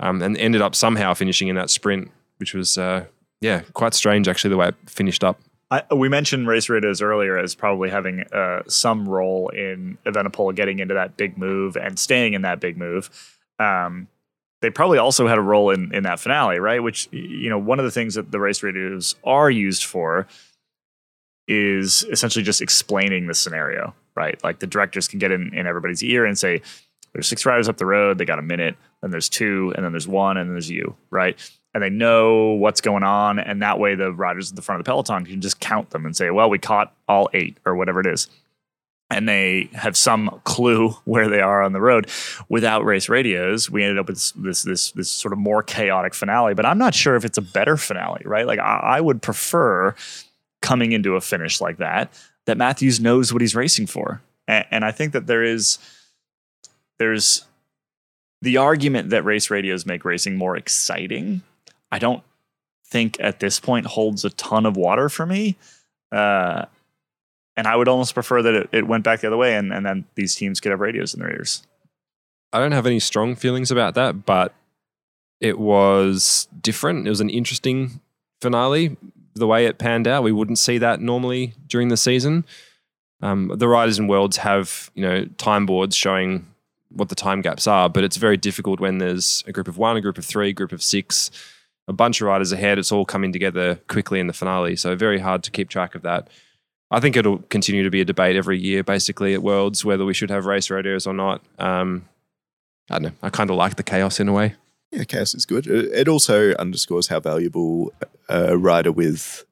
[0.00, 3.04] um, and ended up somehow finishing in that sprint, which was uh,
[3.40, 5.40] yeah, quite strange actually the way it finished up.
[5.70, 10.78] I, we mentioned race radios earlier as probably having uh, some role in Evenepoel getting
[10.78, 13.10] into that big move and staying in that big move.
[13.58, 14.08] Um,
[14.60, 16.82] they probably also had a role in in that finale, right?
[16.82, 20.26] Which you know, one of the things that the race radios are used for
[21.46, 24.42] is essentially just explaining the scenario, right?
[24.42, 26.62] Like the directors can get in, in everybody's ear and say,
[27.12, 28.16] "There's six riders up the road.
[28.16, 28.76] They got a minute.
[29.02, 31.38] Then there's two, and then there's one, and then there's you, right?"
[31.74, 33.40] And they know what's going on.
[33.40, 36.06] And that way, the riders at the front of the peloton can just count them
[36.06, 38.28] and say, well, we caught all eight or whatever it is.
[39.10, 42.08] And they have some clue where they are on the road.
[42.48, 46.54] Without race radios, we ended up with this this this sort of more chaotic finale.
[46.54, 48.46] But I'm not sure if it's a better finale, right?
[48.46, 49.94] Like I, I would prefer
[50.62, 52.10] coming into a finish like that
[52.46, 55.78] that Matthews knows what he's racing for, and, and I think that there is
[56.98, 57.44] there's
[58.40, 61.42] the argument that race radios make racing more exciting
[61.94, 62.24] I don't
[62.88, 65.56] think at this point holds a ton of water for me.
[66.10, 66.64] Uh,
[67.56, 69.86] and I would almost prefer that it, it went back the other way and, and
[69.86, 71.64] then these teams could have radios in their ears.
[72.52, 74.54] I don't have any strong feelings about that, but
[75.40, 77.06] it was different.
[77.06, 78.00] It was an interesting
[78.40, 78.96] finale.
[79.34, 80.24] the way it panned out.
[80.24, 82.44] We wouldn't see that normally during the season.
[83.22, 86.46] Um, the riders in worlds have you know time boards showing
[86.90, 89.96] what the time gaps are, but it's very difficult when there's a group of one,
[89.96, 91.30] a group of three, a group of six,
[91.88, 92.78] a bunch of riders ahead.
[92.78, 96.02] It's all coming together quickly in the finale, so very hard to keep track of
[96.02, 96.28] that.
[96.90, 100.14] I think it'll continue to be a debate every year, basically at Worlds, whether we
[100.14, 101.42] should have race radios or not.
[101.58, 102.08] Um,
[102.90, 103.12] I don't know.
[103.22, 104.54] I kind of like the chaos in a way.
[104.92, 105.66] Yeah, chaos is good.
[105.66, 107.92] It it also underscores how valuable
[108.28, 109.44] a rider with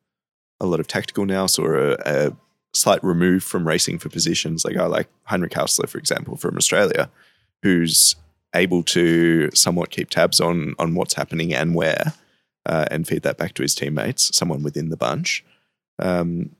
[0.61, 2.37] a lot of tactical nous or a, a
[2.73, 7.11] slight remove from racing for positions, like I like Heinrich Haussler, for example, from Australia,
[7.63, 8.17] who's
[8.55, 12.13] able to somewhat keep tabs on on what's happening and where,
[12.67, 15.45] uh, and feed that back to his teammates, someone within the bunch.
[15.99, 16.51] Um,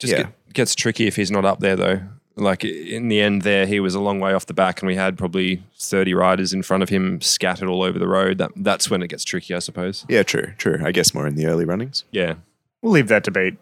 [0.00, 0.22] Just Yeah.
[0.24, 2.00] get, gets tricky if he's not up there, though.
[2.36, 4.96] Like in the end, there he was a long way off the back, and we
[4.96, 8.38] had probably thirty riders in front of him scattered all over the road.
[8.38, 10.04] That that's when it gets tricky, I suppose.
[10.08, 10.80] yeah, true, true.
[10.84, 12.02] I guess more in the early runnings.
[12.10, 12.34] Yeah,
[12.82, 13.56] We'll leave that debate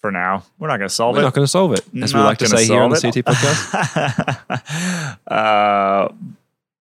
[0.00, 0.44] for now.
[0.60, 1.18] We're not going to solve it.
[1.18, 3.24] we're not going to solve it, as we like to say here on the CT
[3.26, 5.18] podcast.
[5.26, 6.08] uh,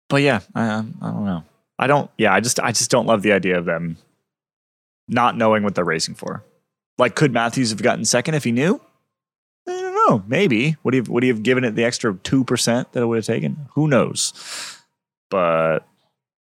[0.08, 1.44] but yeah, I, I don't know.
[1.80, 2.12] I don't.
[2.18, 3.98] Yeah, I just I just don't love the idea of them
[5.08, 6.44] not knowing what they're racing for.
[6.98, 8.80] Like, could Matthews have gotten second if he knew?
[9.68, 10.24] I don't know.
[10.28, 13.06] Maybe would he have, would he have given it the extra two percent that it
[13.06, 13.68] would have taken?
[13.74, 14.34] Who knows?
[15.30, 15.80] But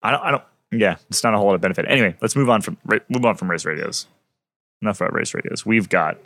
[0.02, 0.22] I don't.
[0.22, 0.44] I don't.
[0.72, 1.86] Yeah, it's not a whole lot of benefit.
[1.88, 2.76] Anyway, let's move on from
[3.08, 4.06] move on from race radios.
[4.82, 5.64] Enough about race radios.
[5.64, 6.18] We've got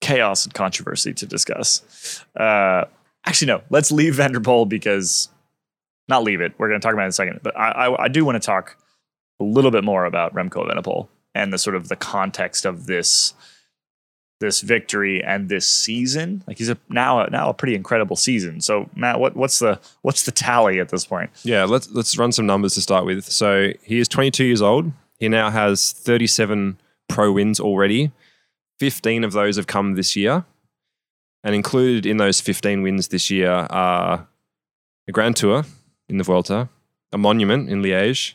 [0.00, 2.24] chaos and controversy to discuss.
[2.38, 2.84] Uh,
[3.24, 3.62] actually, no.
[3.70, 5.28] Let's leave Van der Poel because
[6.08, 6.52] not leave it.
[6.58, 7.40] We're going to talk about it in a second.
[7.42, 8.76] But I, I, I do want to talk
[9.40, 13.34] a little bit more about Remco Evenepoel and the sort of the context of this
[14.40, 16.42] this victory and this season.
[16.46, 18.60] Like he's a now now a pretty incredible season.
[18.60, 21.30] So Matt, what what's the what's the tally at this point?
[21.42, 23.24] Yeah, let's let's run some numbers to start with.
[23.24, 24.92] So he is 22 years old.
[25.18, 28.12] He now has 37 pro wins already.
[28.80, 30.44] 15 of those have come this year,
[31.44, 34.26] and included in those 15 wins this year are
[35.06, 35.64] a Grand Tour
[36.08, 36.68] in the Vuelta,
[37.12, 38.34] a Monument in Liège,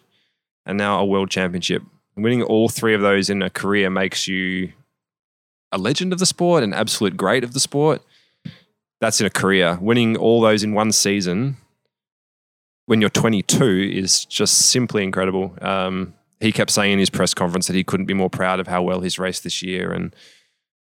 [0.65, 1.83] and now a World Championship.
[2.21, 4.73] Winning all three of those in a career makes you
[5.71, 8.01] a legend of the sport, an absolute great of the sport.
[9.01, 9.77] That's in a career.
[9.81, 11.57] Winning all those in one season
[12.89, 15.55] when you're 22 is just simply incredible.
[15.61, 18.67] Um, he kept saying in his press conference that he couldn't be more proud of
[18.67, 19.91] how well he's raced this year.
[19.91, 20.15] And,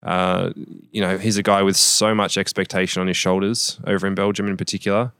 [0.02, 0.52] uh,
[0.90, 4.48] you know, he's a guy with so much expectation on his shoulders over in Belgium
[4.48, 5.12] in particular.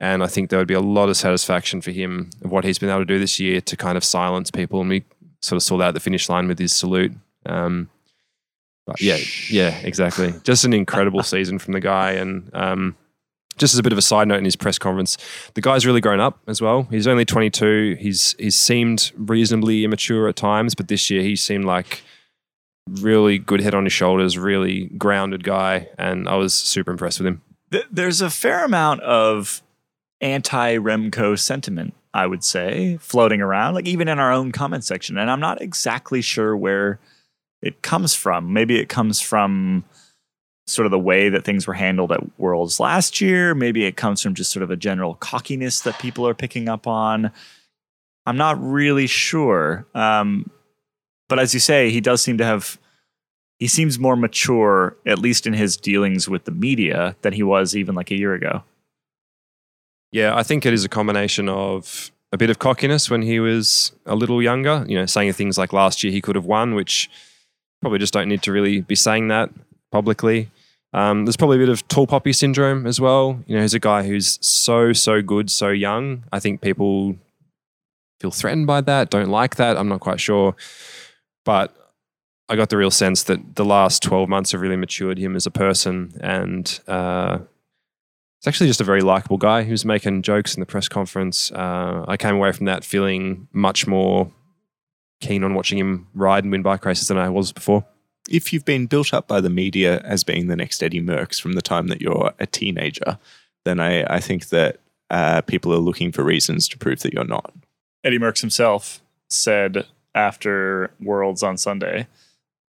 [0.00, 2.78] And I think there would be a lot of satisfaction for him of what he's
[2.78, 4.80] been able to do this year to kind of silence people.
[4.80, 5.04] And we
[5.42, 7.12] sort of saw that at the finish line with his salute.
[7.46, 7.88] Um,
[8.86, 9.18] but yeah,
[9.50, 10.34] yeah, exactly.
[10.44, 12.12] Just an incredible season from the guy.
[12.12, 12.96] And um,
[13.58, 15.18] just as a bit of a side note in his press conference,
[15.54, 16.84] the guy's really grown up as well.
[16.90, 17.96] He's only 22.
[18.00, 22.02] He's he's seemed reasonably immature at times, but this year he seemed like
[22.88, 27.26] really good head on his shoulders, really grounded guy, and I was super impressed with
[27.26, 27.42] him.
[27.90, 29.62] There's a fair amount of
[30.20, 35.18] anti Remco sentiment, I would say, floating around, like even in our own comment section.
[35.18, 36.98] And I'm not exactly sure where
[37.62, 38.52] it comes from.
[38.52, 39.84] Maybe it comes from
[40.66, 43.54] sort of the way that things were handled at Worlds last year.
[43.54, 46.86] Maybe it comes from just sort of a general cockiness that people are picking up
[46.86, 47.30] on.
[48.26, 49.86] I'm not really sure.
[49.94, 50.50] Um,
[51.28, 52.78] but as you say, he does seem to have.
[53.58, 57.74] He seems more mature, at least in his dealings with the media, than he was
[57.74, 58.62] even like a year ago.
[60.12, 63.92] Yeah, I think it is a combination of a bit of cockiness when he was
[64.06, 67.10] a little younger, you know, saying things like last year he could have won, which
[67.80, 69.50] probably just don't need to really be saying that
[69.90, 70.50] publicly.
[70.92, 73.42] Um, there's probably a bit of tall poppy syndrome as well.
[73.46, 76.24] You know, he's a guy who's so, so good, so young.
[76.32, 77.16] I think people
[78.20, 79.76] feel threatened by that, don't like that.
[79.76, 80.56] I'm not quite sure.
[81.44, 81.74] But
[82.48, 85.46] I got the real sense that the last 12 months have really matured him as
[85.46, 86.18] a person.
[86.20, 87.40] And uh,
[88.40, 89.64] He's actually just a very likable guy.
[89.64, 91.50] He was making jokes in the press conference.
[91.50, 94.30] Uh, I came away from that feeling much more
[95.20, 97.84] keen on watching him ride and win bike races than I was before.
[98.30, 101.54] If you've been built up by the media as being the next Eddie Merckx from
[101.54, 103.18] the time that you're a teenager,
[103.64, 104.78] then I, I think that
[105.10, 107.52] uh, people are looking for reasons to prove that you're not.
[108.04, 112.06] Eddie Merckx himself said after Worlds on Sunday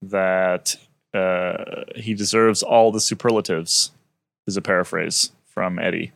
[0.04, 0.76] that
[1.14, 3.92] uh, he deserves all the superlatives,
[4.46, 6.12] is a paraphrase from Eddie.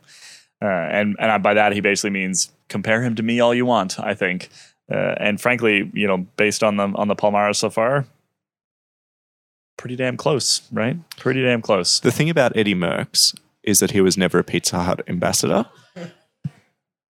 [0.62, 3.66] Uh, and and I- by that, he basically means compare him to me all you
[3.66, 4.48] want, I think.
[4.92, 8.06] Uh, and frankly, you know, based on the on the Palmares so far,
[9.76, 10.96] pretty damn close, right?
[11.16, 11.98] Pretty damn close.
[12.00, 15.66] The thing about Eddie Merckx is that he was never a Pizza Hut ambassador.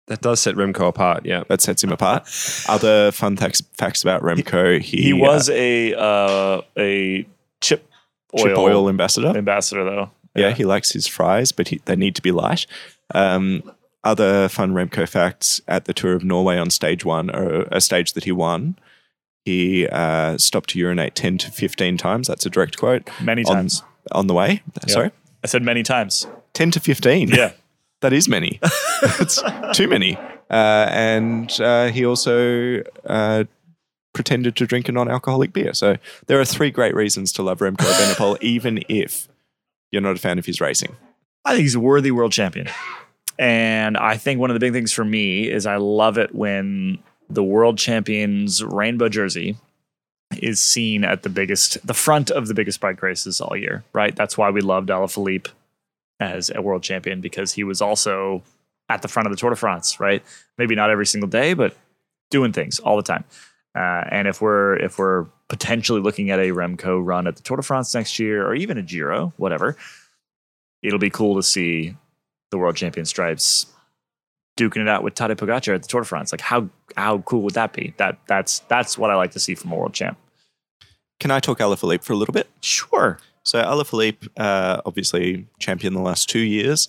[0.08, 1.24] That does set Remco apart.
[1.26, 1.44] Yeah.
[1.50, 2.28] That sets him apart.
[2.68, 4.82] Other fun facts, facts about Remco.
[4.82, 7.28] He, He uh, was a uh, a
[7.62, 7.88] chip
[8.38, 9.38] oil, chip oil ambassador.
[9.38, 10.10] ambassador, though.
[10.36, 12.66] Yeah, he likes his fries, but he, they need to be light.
[13.14, 13.64] Um,
[14.04, 18.14] other fun Remco facts at the Tour of Norway on stage one, or a stage
[18.14, 18.78] that he won,
[19.44, 22.28] he uh, stopped to urinate 10 to 15 times.
[22.28, 23.10] That's a direct quote.
[23.22, 23.84] Many on- times.
[24.12, 24.64] On the way.
[24.88, 25.12] Sorry?
[25.44, 26.26] I said many times.
[26.54, 27.30] 10 to 15.
[27.30, 27.52] Yeah.
[28.02, 28.62] That is many.
[29.20, 30.16] it's too many.
[30.50, 33.44] Uh, and uh, he also uh,
[34.14, 35.74] pretended to drink a non alcoholic beer.
[35.74, 39.28] So there are three great reasons to love Remco Evenepoel, even if
[39.92, 40.96] you're not a fan of his racing.
[41.46, 42.68] I think he's a worthy world champion.
[43.38, 47.00] And I think one of the big things for me is I love it when
[47.30, 49.56] the world champion's rainbow jersey
[50.38, 54.16] is seen at the biggest, the front of the biggest bike races all year, right?
[54.16, 55.48] That's why we loved Alaphilippe
[56.20, 58.44] as a world champion because he was also
[58.90, 60.22] at the front of the Tour de France, right?
[60.58, 61.76] Maybe not every single day, but
[62.30, 63.24] doing things all the time.
[63.76, 67.58] Uh, and if we're if we're potentially looking at a Remco run at the Tour
[67.58, 69.76] de France next year, or even a Giro, whatever,
[70.82, 71.98] it'll be cool to see
[72.52, 73.66] the world champion stripes
[74.58, 76.32] duking it out with Tadej Pogacar at the Tour de France.
[76.32, 77.94] Like how how cool would that be?
[77.98, 80.18] That that's that's what I like to see from a world champ.
[81.20, 82.48] Can I talk Alaphilippe for a little bit?
[82.62, 83.20] Sure.
[83.44, 86.88] So Alaphilippe, uh, obviously champion the last two years.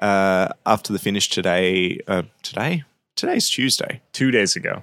[0.00, 2.84] Uh, after the finish today, uh, today,
[3.16, 4.82] today's Tuesday, Two days ago.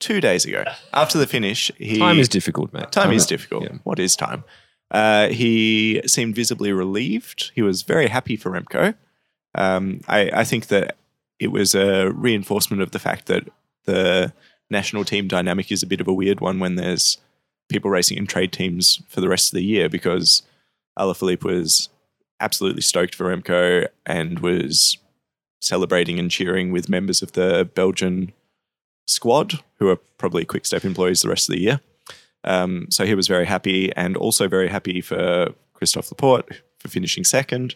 [0.00, 0.64] Two days ago.
[0.92, 2.92] After the finish, he Time is difficult, mate.
[2.92, 3.64] time is difficult.
[3.64, 3.78] Yeah.
[3.84, 4.44] What is time?
[4.90, 7.50] Uh, he seemed visibly relieved.
[7.54, 8.94] He was very happy for Remco.
[9.54, 10.96] Um, I, I think that
[11.40, 13.48] it was a reinforcement of the fact that
[13.84, 14.32] the
[14.70, 17.18] national team dynamic is a bit of a weird one when there's
[17.68, 20.42] people racing in trade teams for the rest of the year because
[20.98, 21.88] Alaphilippe was
[22.40, 24.98] absolutely stoked for Remco and was
[25.60, 28.32] celebrating and cheering with members of the Belgian
[29.06, 31.80] squad who are probably quick step employees the rest of the year.
[32.44, 37.24] Um, so he was very happy and also very happy for Christophe Laporte for finishing
[37.24, 37.74] second.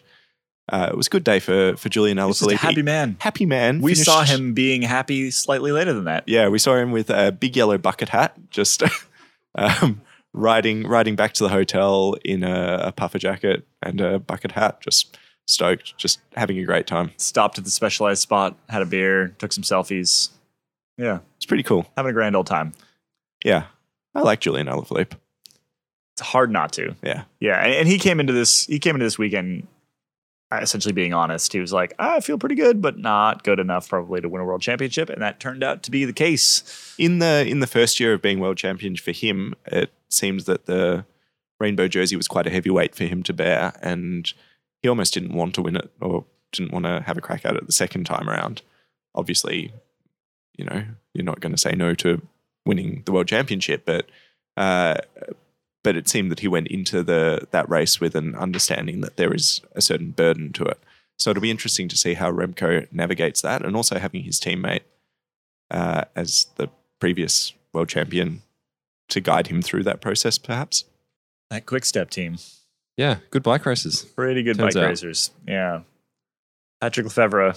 [0.69, 2.57] Uh, it was a good day for, for Julian He's a Alaphilippe.
[2.57, 3.17] happy man.
[3.19, 3.81] Happy man.
[3.81, 6.23] We Finished- saw him being happy slightly later than that.
[6.27, 8.83] Yeah, we saw him with a big yellow bucket hat, just
[9.55, 10.01] um,
[10.33, 14.79] riding riding back to the hotel in a, a puffer jacket and a bucket hat,
[14.81, 15.17] just
[15.47, 17.11] stoked, just having a great time.
[17.17, 20.29] Stopped at the specialized spot, had a beer, took some selfies.
[21.01, 21.87] Yeah, It's pretty cool.
[21.97, 22.73] having a grand old time.
[23.43, 23.65] Yeah,
[24.13, 25.13] I like Julian Alaphilippe.
[26.13, 26.95] It's hard not to.
[27.01, 28.65] Yeah, Yeah, and, and he came into this.
[28.67, 29.67] He came into this weekend
[30.51, 31.53] uh, essentially being honest.
[31.53, 34.45] He was like, "I feel pretty good, but not good enough probably to win a
[34.45, 36.93] world championship," and that turned out to be the case.
[36.97, 40.65] in the in the first year of being world champion for him, it seems that
[40.65, 41.05] the
[41.59, 44.33] rainbow jersey was quite a heavy weight for him to bear, and
[44.83, 47.55] he almost didn't want to win it or didn't want to have a crack at
[47.55, 48.61] it the second time around.
[49.15, 49.71] Obviously,
[50.61, 52.21] you know you're not going to say no to
[52.65, 54.05] winning the world championship, but
[54.57, 54.95] uh,
[55.83, 59.33] but it seemed that he went into the that race with an understanding that there
[59.33, 60.79] is a certain burden to it.
[61.17, 64.81] So it'll be interesting to see how Remco navigates that, and also having his teammate
[65.71, 66.67] uh, as the
[66.99, 68.41] previous world champion
[69.09, 70.85] to guide him through that process, perhaps.
[71.49, 72.37] That quick step team,
[72.97, 74.03] Yeah, good bike races.
[74.15, 74.89] pretty good Turns bike out.
[74.89, 75.31] racers.
[75.47, 75.81] Yeah,
[76.79, 77.53] Patrick Lefevre.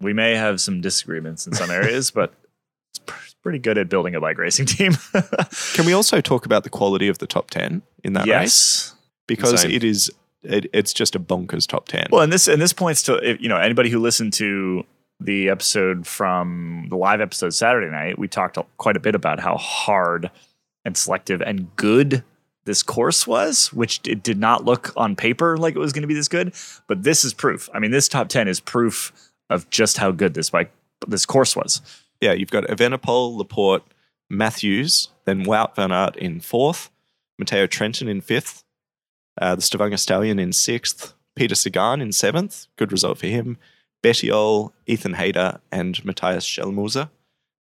[0.00, 2.32] We may have some disagreements in some areas, but
[2.90, 4.92] it's pr- pretty good at building a bike racing team.
[5.74, 8.28] Can we also talk about the quality of the top 10 in that race?
[8.28, 8.94] yes.
[9.26, 9.70] Because Insane.
[9.72, 10.10] it is,
[10.42, 12.08] it, it's just a bonkers top 10.
[12.10, 14.84] Well, and this and this points to you know anybody who listened to
[15.20, 18.18] the episode from the live episode Saturday night.
[18.18, 20.30] We talked quite a bit about how hard
[20.84, 22.24] and selective and good
[22.64, 26.08] this course was, which it did not look on paper like it was going to
[26.08, 26.54] be this good.
[26.86, 27.68] But this is proof.
[27.74, 29.12] I mean, this top ten is proof
[29.50, 30.72] of just how good this bike
[31.06, 31.80] this course was.
[32.20, 33.84] yeah, you've got Evenepoel, Laporte,
[34.28, 36.90] Matthews, then Wout van Aert in fourth,
[37.38, 38.64] Matteo Trentin in fifth,
[39.40, 43.56] uh, the Stavanger Stallion in sixth, Peter Sagan in seventh, good result for him,
[44.02, 47.08] Bettiol, Ethan Hayter, and Mattias Skjelmose,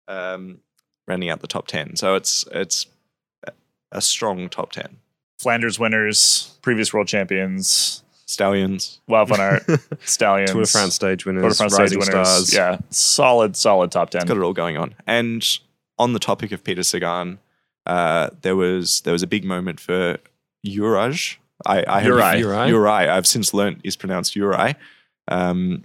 [0.08, 0.58] um,
[1.06, 1.96] rounding out the top 10.
[1.96, 2.86] So it's, it's
[3.92, 4.96] a strong top 10.
[5.38, 9.00] Flanders winners, previous world champions, Stallions.
[9.08, 9.64] Wout van Aert,
[10.04, 12.08] Stallions, Tour de France stage winners, Tour de France stage winners.
[12.28, 12.52] stars.
[12.54, 14.26] Yeah, solid, solid top ten.
[14.26, 14.94] got it all going on.
[15.06, 15.46] And
[15.98, 17.38] on the topic of Peter Sagan,
[17.86, 20.18] uh, there was there was a big moment for
[20.66, 21.36] Juraj.
[21.64, 22.38] I, I have- Uri.
[22.40, 22.68] Uri?
[22.68, 22.90] Uri.
[23.08, 24.74] I've since learnt is pronounced Uri.
[25.28, 25.84] Um,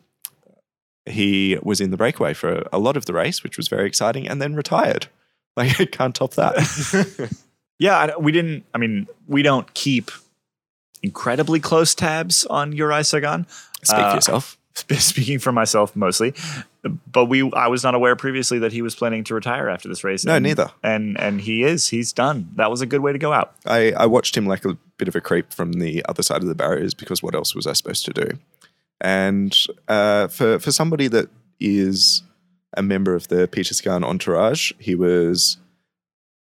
[1.06, 4.28] he was in the breakaway for a lot of the race, which was very exciting,
[4.28, 5.08] and then retired.
[5.58, 6.56] Like I can't top that.
[7.78, 8.64] Yeah, we didn't.
[8.74, 10.12] I mean, we don't keep
[11.04, 13.48] incredibly close tabs on Uri Sagan.
[13.84, 14.58] Speak Uh, for yourself.
[14.98, 16.34] Speaking for myself mostly,
[17.12, 20.04] but we I was not aware previously that he was planning to retire after this
[20.06, 20.24] race.
[20.24, 20.72] No, and, neither.
[20.82, 21.90] And and he is.
[21.90, 22.50] He's done.
[22.56, 23.54] That was a good way to go out.
[23.66, 26.48] I, I watched him like a bit of a creep from the other side of
[26.48, 28.38] the barriers because what else was I supposed to do?
[29.02, 29.54] And
[29.90, 31.30] uh, for for somebody that
[31.60, 32.24] is
[32.78, 35.58] a member of the Peter Sagan entourage, he was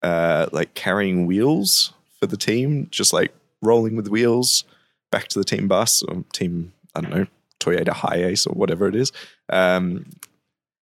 [0.03, 4.64] uh, like carrying wheels for the team, just like rolling with wheels
[5.12, 7.28] back to the team bus or team I don't know
[7.60, 9.12] Toyota Hiace or whatever it is.
[9.49, 10.05] Um,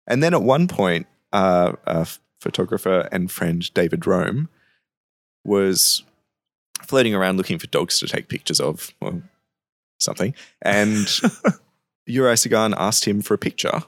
[0.06, 2.06] and then at one point, uh, a
[2.40, 4.48] photographer and friend David Rome
[5.44, 6.02] was
[6.82, 9.22] floating around looking for dogs to take pictures of or
[9.98, 10.34] something.
[10.62, 11.08] And
[12.06, 13.82] Uri Sagan asked him for a picture.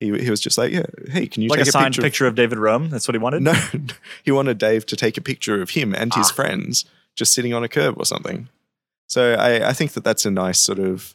[0.00, 2.02] He, he was just like, yeah, hey, can you like a take a, signed picture?
[2.02, 2.90] picture, of David Rome.
[2.90, 3.42] That's what he wanted.
[3.42, 3.54] No,
[4.24, 6.34] he wanted Dave to take a picture of him and his Ah.
[6.34, 6.84] friends
[7.16, 8.48] just sitting on a curb or something.
[9.06, 11.14] So I, I think that that's a nice sort of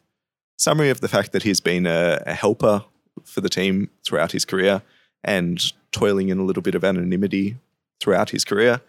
[0.58, 2.84] summary of the fact that he's been a, a helper
[3.24, 4.82] for the team throughout his career
[5.24, 7.58] and toiling in a little bit of anonymity
[8.00, 8.82] throughout his career.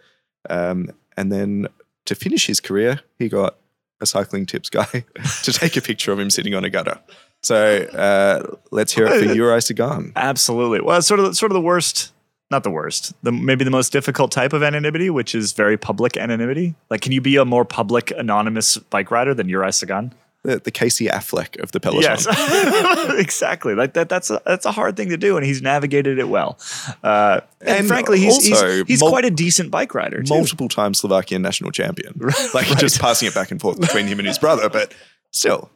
[0.50, 1.68] Um, and then
[2.06, 3.56] to finish his career, he got
[4.00, 4.84] a cycling tips guy
[5.42, 6.98] to take a picture of him sitting on a gutter.
[7.42, 10.12] So uh, let's hear it for Uri Sagan.
[10.16, 10.80] Absolutely.
[10.80, 12.12] Well, it's sort of sort of the worst,
[12.50, 16.16] not the worst, the maybe the most difficult type of anonymity, which is very public
[16.16, 16.74] anonymity.
[16.90, 20.14] Like, can you be a more public anonymous bike rider than Uri Sagan?
[20.44, 22.02] The, the Casey Affleck of the Peloton.
[22.04, 22.24] Yes,
[23.18, 23.74] exactly.
[23.74, 24.08] Like that.
[24.08, 26.58] That's a that's a hard thing to do, and he's navigated it well.
[27.02, 30.22] Uh, and, And frankly, he's he's, he's mul- quite a decent bike rider.
[30.22, 30.32] Too.
[30.32, 32.14] multiple time Slovakian national champion.
[32.54, 32.78] Like Right.
[32.78, 34.94] just passing it back and forth between him and his brother, but
[35.32, 35.70] still.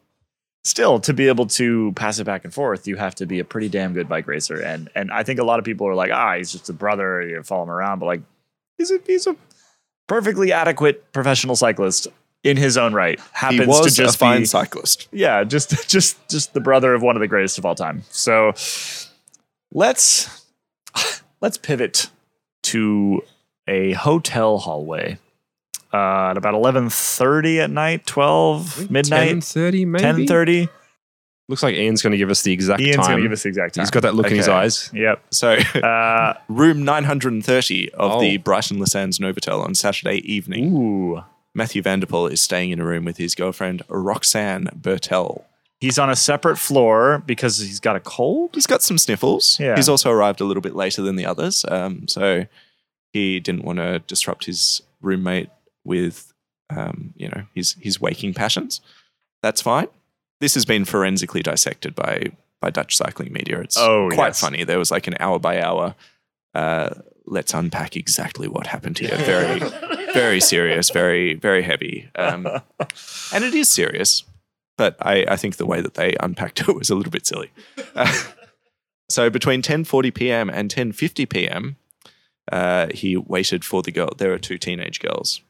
[0.65, 3.45] Still, to be able to pass it back and forth, you have to be a
[3.45, 4.61] pretty damn good bike racer.
[4.63, 7.21] And and I think a lot of people are like, ah, he's just a brother.
[7.21, 8.21] You follow him around, but like,
[8.79, 9.35] he's a he's a
[10.07, 12.07] perfectly adequate professional cyclist
[12.45, 13.19] in his own right.
[13.33, 15.09] Happens He was to just a fine be, cyclist.
[15.11, 18.03] yeah, just just just the brother of one of the greatest of all time.
[18.11, 18.53] So
[19.73, 20.45] let's
[21.41, 22.09] let's pivot
[22.65, 23.23] to
[23.67, 25.19] a hotel hallway
[25.93, 30.03] uh, at about eleven thirty at night, twelve midnight, 10.30 maybe?
[30.03, 30.69] ten thirty.
[31.49, 33.07] Looks like Iain's going to give us the exact Iain's time.
[33.11, 33.83] gonna give us the exact time.
[33.83, 34.91] He's got that look in his eyes.
[34.95, 35.23] Yep.
[35.31, 38.21] So Uh, room 930 of Oh.
[38.21, 40.75] the Brighton Le Sands Novotel on Saturday evening.
[40.75, 41.23] ooh,
[41.55, 45.43] Mathieu Van der Poel is staying in a room with his girlfriend Roxanne Bertel.
[45.81, 48.51] he's on a separate floor because he's got a cold.
[48.55, 49.59] He's got some sniffles.
[49.61, 49.75] Yeah.
[49.77, 51.65] He's also arrived a little bit later than the others.
[51.69, 52.47] Um, so
[53.13, 55.51] he didn't want to disrupt his roommate
[55.85, 56.33] with,
[56.71, 58.81] um, you know, his his waking passions.
[59.43, 59.89] That's fine.
[60.41, 63.61] This has been forensically dissected by by Dutch cycling media.
[63.61, 64.41] It's Oh, quite yes.
[64.41, 64.65] funny.
[64.65, 65.95] There was like an hour by hour.
[66.55, 66.91] Uh,
[67.27, 69.17] let's unpack exactly what happened here.
[69.17, 69.59] Very,
[70.13, 70.91] very serious.
[70.91, 72.11] Very, very heavy.
[72.17, 72.47] Um,
[73.33, 74.25] and it is serious,
[74.77, 77.51] but I, I think the way that they unpacked it was a little bit silly.
[77.95, 78.13] Uh,
[79.09, 80.51] so between 10:40 p.m.
[80.51, 81.77] and 10:50 p.m.,
[82.51, 84.11] uh, he waited for the girl.
[84.19, 85.41] There are two teenage girls.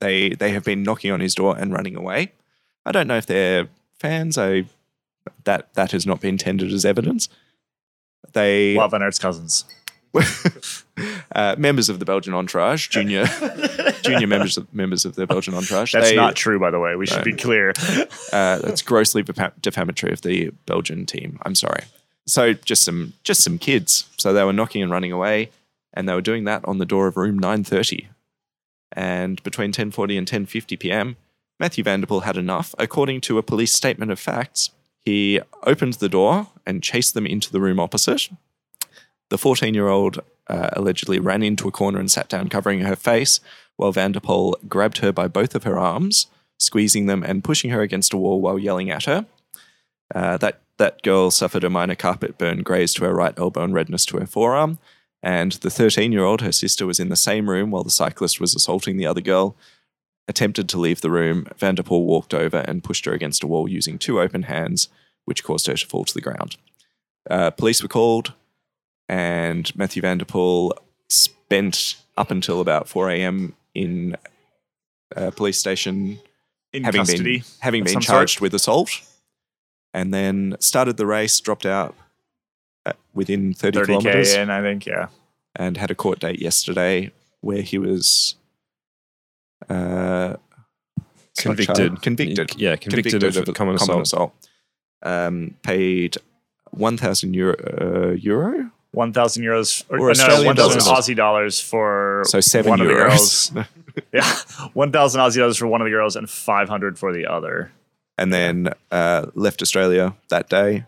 [0.00, 2.32] They they have been knocking on his door and running away.
[2.84, 3.68] I don't know if they're
[3.98, 4.36] fans.
[4.36, 4.64] I
[5.44, 7.28] that that has not been tendered as evidence.
[8.32, 9.64] They Love and cousins.
[11.34, 13.24] uh, members of the Belgian entourage, junior
[14.02, 15.92] junior members of, members of the Belgian entourage.
[15.92, 16.94] That's they- not true, by the way.
[16.96, 17.24] We should No.
[17.24, 17.72] be clear.
[18.32, 21.38] uh, that's grossly defamatory of the Belgian team.
[21.42, 21.84] I'm sorry.
[22.26, 24.08] So just some just some kids.
[24.16, 25.50] So they were knocking and running away,
[25.92, 28.08] and they were doing that on the door of room 930.
[28.94, 31.16] And between 10:40 and 10:50 p.m.,
[31.60, 32.74] Mathieu Van der Poel had enough.
[32.78, 34.70] According to a police statement of facts,
[35.00, 38.28] he opened the door and chased them into the room opposite.
[39.28, 43.40] The 14-year-old uh, allegedly ran into a corner and sat down, covering her face,
[43.76, 46.26] while Van der Poel grabbed her by both of her arms,
[46.58, 49.26] squeezing them and pushing her against a wall while yelling at her.
[50.14, 53.74] Uh, that that girl suffered a minor carpet burn, grazed to her right elbow, and
[53.74, 54.78] redness to her forearm.
[55.24, 58.40] And the 13 year old, her sister, was in the same room while the cyclist
[58.40, 59.56] was assaulting the other girl.
[60.28, 61.46] Attempted to leave the room.
[61.56, 64.88] Van der Poel walked over and pushed her against a wall using two open hands,
[65.24, 66.56] which caused her to fall to the ground.
[67.28, 68.34] Uh, police were called,
[69.08, 70.72] and Mathieu Van der Poel
[71.08, 73.54] spent up until about 4 a.m.
[73.74, 74.16] in
[75.16, 76.20] a police station
[76.74, 77.38] In having custody.
[77.38, 78.90] been having been charged with assault,
[79.94, 82.03] and then started the race, dropped out uh,
[83.14, 85.06] within 30, 30K kilometers, in, I think, yeah.
[85.56, 88.36] and had a court date yesterday where he was
[89.68, 90.34] uh,
[91.36, 91.76] Convicted.
[91.76, 94.32] charged- convicted, Yeah, convicted, of, common assault.
[95.02, 96.16] Um, paid
[96.70, 100.86] one thousand euro, uh, euro, 1,000 euros or, Or no, 1,000 dollars.
[100.86, 103.66] Aussie dollars for so seven one of the euros, girls.
[104.12, 104.34] Yeah,
[104.72, 107.70] 1,000 Aussie dollars for one of the girls and 500 for the other.
[108.16, 110.84] and then uh, left Australia that day,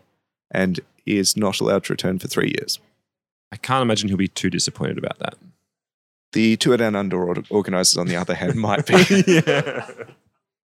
[0.52, 2.78] and he is not allowed to return for three years.
[3.52, 5.34] I can't imagine he'll be too disappointed about that.
[6.32, 9.24] The Tour Down Under organisers, on the other hand, might be.
[9.26, 9.88] yeah.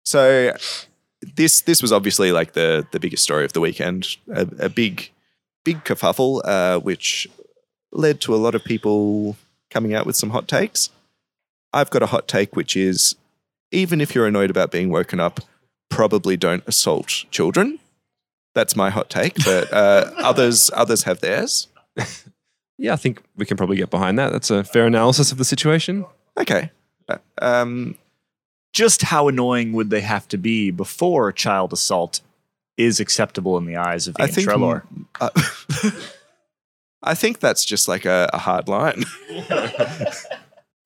[0.05, 0.55] So
[1.37, 4.17] this this was obviously like the the biggest story of the weekend.
[4.35, 5.11] A, a big
[5.65, 7.29] big kerfuffle, uh, which
[7.93, 9.37] led to a lot of people
[9.71, 10.91] coming out with some hot takes.
[11.73, 13.15] I've got a hot take, which is
[13.71, 15.41] even if you're annoyed about being woken up,
[15.89, 17.79] probably don't assault children.
[18.55, 21.69] That's my hot take, but uh, others others have theirs.
[22.83, 24.33] Yeah, I think we can probably get behind that.
[24.33, 26.07] That's a fair analysis of the situation.
[26.39, 26.71] Okay.
[27.11, 27.99] Uh, Um,
[28.73, 32.23] Just how annoying would they have to be before child assault
[32.79, 34.85] is acceptable in the eyes of I Iain think Treloar?
[35.21, 35.29] uh,
[37.03, 39.05] I think that's just like a, a hard line.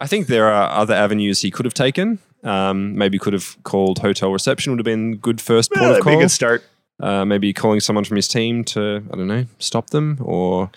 [0.00, 2.18] I think there are other avenues he could have taken.
[2.42, 5.94] Um, maybe could have called hotel reception would have been good first Yeah, port of
[5.94, 6.22] that'd be a call.
[6.22, 6.64] good start.
[7.00, 10.70] Uh, maybe calling someone from his team to I don't know stop them or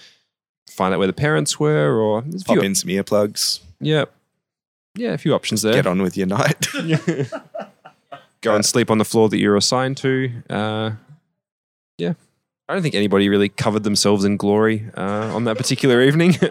[0.70, 4.06] find out where the parents were or Pop in some earplugs, yeah
[4.96, 5.74] yeah a few options there.
[5.74, 6.68] get on with your night.
[8.42, 10.32] Go and sleep on the floor that you're assigned to.
[10.50, 10.92] Uh,
[11.98, 12.14] yeah,
[12.70, 16.36] I don't think anybody really covered themselves in glory uh, on that particular evening.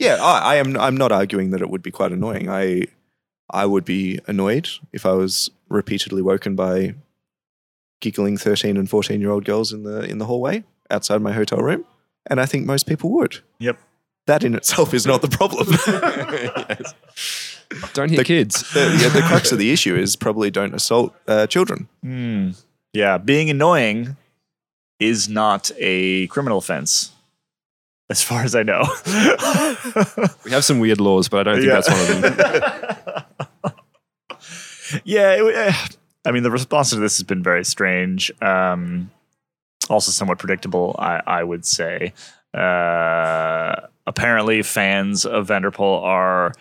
[0.00, 0.76] Yeah, I, I am.
[0.76, 2.50] I'm not arguing that it would be quite annoying.
[2.50, 2.86] I,
[3.48, 6.96] I would be annoyed if I was repeatedly woken by
[8.04, 11.58] giggling thirteen and fourteen year old girls in the in the hallway outside my hotel
[11.58, 11.84] room,
[12.30, 13.40] and I think most people would.
[13.58, 13.78] Yep.
[14.26, 15.66] That in itself is not the problem.
[17.94, 18.72] don't hit kids.
[18.72, 21.88] the, yeah, the crux of the issue is probably don't assault uh, children.
[22.02, 22.50] Hmm.
[22.92, 24.16] Yeah, being annoying
[25.00, 27.10] is not a criminal offense,
[28.08, 28.84] as far as I know.
[30.44, 31.80] We have some weird laws, but I don't think Yeah.
[31.80, 32.08] that's one of
[33.62, 33.72] them.
[35.04, 35.72] yeah, it, eh,
[36.24, 38.32] I mean, the response to this has been very strange.
[38.40, 39.10] Um,
[39.90, 42.14] also, somewhat predictable, I, I would say.
[42.54, 43.74] Uh,
[44.06, 46.52] apparently, fans of Van der Poel are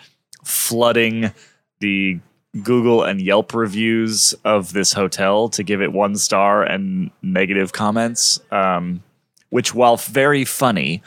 [0.43, 1.31] flooding
[1.79, 2.19] the
[2.61, 8.39] Google and Yelp reviews of this hotel to give it one star and negative comments,
[8.51, 9.01] um,
[9.49, 11.01] which, while very funny,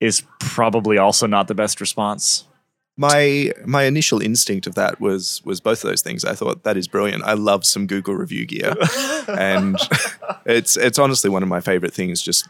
[0.00, 2.46] is probably also not the best response.
[3.02, 6.24] My my initial instinct of that was was both of those things.
[6.24, 7.24] I thought that is brilliant.
[7.24, 8.76] I love some Google review gear,
[9.26, 9.76] and
[10.46, 12.22] it's it's honestly one of my favorite things.
[12.22, 12.48] Just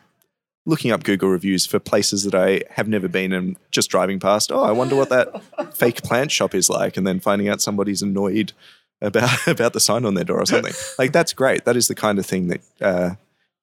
[0.66, 4.52] looking up Google reviews for places that I have never been and just driving past.
[4.52, 5.42] Oh, I wonder what that
[5.74, 8.52] fake plant shop is like, and then finding out somebody's annoyed
[9.00, 10.74] about about the sign on their door or something.
[10.98, 11.64] Like that's great.
[11.64, 13.10] That is the kind of thing that uh,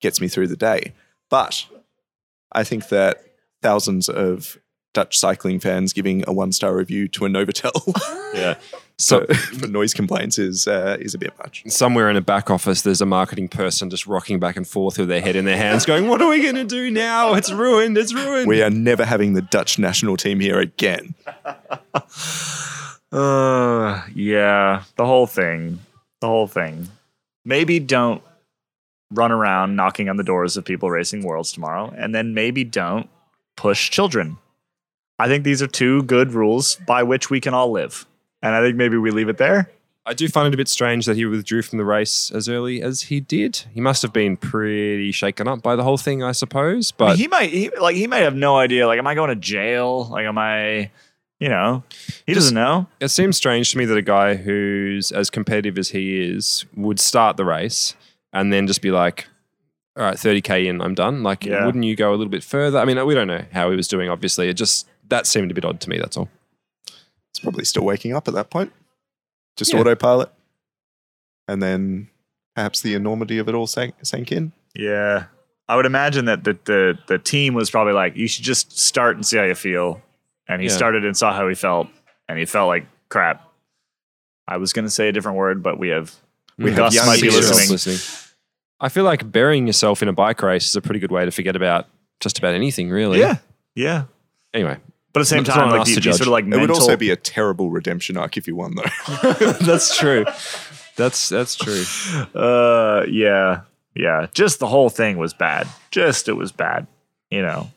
[0.00, 0.92] gets me through the day.
[1.28, 1.66] But
[2.50, 3.22] I think that
[3.62, 4.58] thousands of
[4.92, 7.70] Dutch cycling fans giving a one star review to a Novotel
[8.34, 8.54] Yeah.
[8.98, 11.62] so So for noise complaints is uh, is a bit much.
[11.68, 15.08] somewhere in a back office, there's a marketing person just rocking back and forth with
[15.08, 17.34] their head in their hands, going, "What are we going to do now?
[17.34, 17.96] It's ruined.
[17.96, 21.14] It's ruined." We are never having the Dutch national team here again.
[23.12, 25.80] Uh, yeah, the whole thing,
[26.20, 26.88] the whole thing.
[27.44, 28.22] Maybe don't
[29.12, 33.08] run around knocking on the doors of people racing worlds tomorrow, and then maybe don't
[33.56, 34.36] push children.
[35.20, 38.06] I think these are two good rules by which we can all live,
[38.42, 39.70] and I think maybe we leave it there.
[40.06, 42.80] I do find it a bit strange that he withdrew from the race as early
[42.82, 43.64] as he did.
[43.74, 46.90] He must have been pretty shaken up by the whole thing, I suppose.
[46.90, 48.86] But he might, he, like, he might have no idea.
[48.86, 50.06] Like, am I going to jail?
[50.06, 50.90] Like, am I,
[51.38, 51.84] you know,
[52.26, 52.86] he doesn't know.
[52.98, 56.98] it seems strange to me that a guy who's as competitive as he is would
[56.98, 57.94] start the race
[58.32, 59.26] and then just be like,
[59.98, 61.22] all right, 30K in, I'm done.
[61.22, 61.66] Like, Yeah.
[61.66, 62.78] wouldn't you go a little bit further?
[62.78, 64.48] I mean, we don't know how he was doing, obviously.
[64.48, 66.28] It just, that seemed a bit odd to me, that's all.
[67.30, 68.72] It's probably still waking up at that point.
[69.56, 69.80] Just Yeah.
[69.80, 70.30] autopilot.
[71.46, 72.08] And then
[72.54, 74.52] perhaps the enormity of it all sank, sank in.
[74.74, 75.26] Yeah.
[75.68, 79.14] I would imagine that the, the the team was probably like, you should just start
[79.16, 80.02] and see how you feel.
[80.48, 80.74] And he Yeah.
[80.74, 81.88] started and saw how he felt,
[82.28, 83.46] and he felt like crap.
[84.48, 86.12] I was going to say a different word, but we have
[86.58, 86.76] We mm.
[86.76, 88.26] Gus have young might be six-year-olds listening.
[88.80, 91.30] I feel like burying yourself in a bike race is a pretty good way to
[91.30, 91.86] forget about
[92.18, 93.20] just about anything, really.
[93.20, 93.36] Yeah,
[93.76, 94.04] yeah.
[94.52, 94.78] Anyway,
[95.12, 96.70] But at the same It's time, like us the, to sort of like It would
[96.70, 98.84] also be a terrible redemption arc if you won, though.
[99.60, 100.24] that's true.
[100.96, 101.82] That's that's true.
[102.34, 103.62] uh, yeah,
[103.94, 104.26] yeah.
[104.34, 105.66] Just the whole thing was bad.
[105.90, 106.86] Just it was bad.
[107.30, 107.70] You know.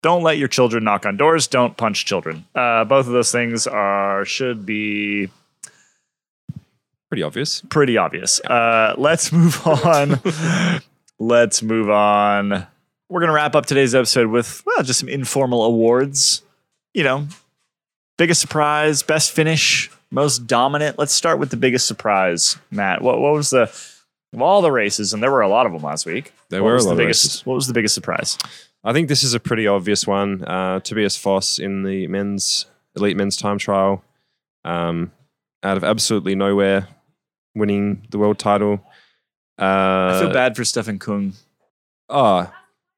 [0.00, 1.48] Don't let your children knock on doors.
[1.48, 2.44] Don't punch children.
[2.54, 5.28] Uh, both of those things are should be
[7.08, 7.62] Pretty obvious.
[7.68, 8.38] pretty obvious.
[8.40, 10.20] Uh, let's move on.
[11.18, 12.66] let's move on.
[13.08, 16.42] We're gonna wrap up today's episode with well, just some informal awards.
[16.94, 17.26] You know,
[18.18, 20.98] biggest surprise, best finish, most dominant.
[20.98, 23.00] Let's start with the biggest surprise, Matt.
[23.02, 23.62] What what was the
[24.32, 26.32] of all the races, and there were a lot of them last week.
[26.50, 27.46] There were a lot the of biggest, races.
[27.46, 28.36] What was the biggest surprise?
[28.84, 30.44] I think this is a pretty obvious one.
[30.44, 34.04] Uh, Tobias Foss in the men's elite men's time trial,
[34.64, 35.12] um,
[35.62, 36.88] out of absolutely nowhere,
[37.54, 38.84] winning the world title.
[39.58, 41.34] Uh, I feel bad for Stefan Küng.
[42.10, 42.52] Oh,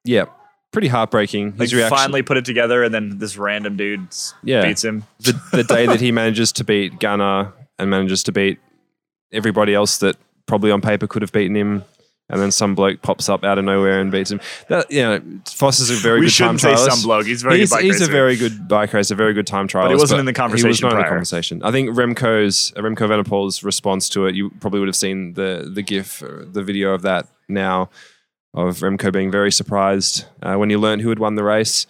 [0.05, 0.24] yeah,
[0.72, 1.51] pretty heartbreaking.
[1.53, 4.07] Like His reaction, finally put it together, and then this random dude
[4.42, 4.62] Yeah.
[4.62, 5.05] beats him.
[5.20, 8.59] the, the day that he manages to beat Ganna and manages to beat
[9.32, 11.84] everybody else that probably on paper could have beaten him.
[12.32, 14.40] And then some bloke pops up out of nowhere and beats him.
[14.68, 16.90] That you know, Foss is a very we good time shouldn't say trialist.
[16.90, 17.26] some bloke.
[17.26, 19.86] He's a very he's, good he's a very good bike racer, very good time trialist.
[19.86, 20.66] But it wasn't in the conversation.
[20.66, 21.61] He was not in the conversation.
[21.64, 24.36] I think Remco's uh, Remco Evenepoel's response to it.
[24.36, 27.90] You probably would have seen the the gif, or the video of that now,
[28.55, 31.86] of Remco being very surprised uh, when he learned who had won the race.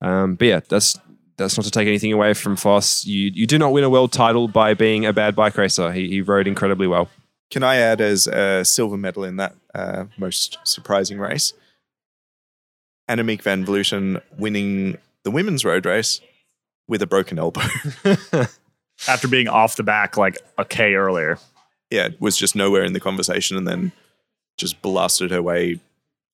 [0.00, 0.98] Um, but yeah, that's
[1.36, 3.06] that's not to take anything away from Foss.
[3.06, 5.92] You you do not win a world title by being a bad bike racer.
[5.92, 7.08] He, he rode incredibly well.
[7.50, 11.52] Can I add as a silver medal in that uh, most surprising race?
[13.08, 16.20] Annemiek van Vleuten winning the women's road race
[16.86, 17.62] with a broken elbow.
[19.08, 21.38] After being off the back like a K earlier.
[21.90, 23.92] yeah, was just nowhere in the conversation and then
[24.56, 25.80] just blasted her way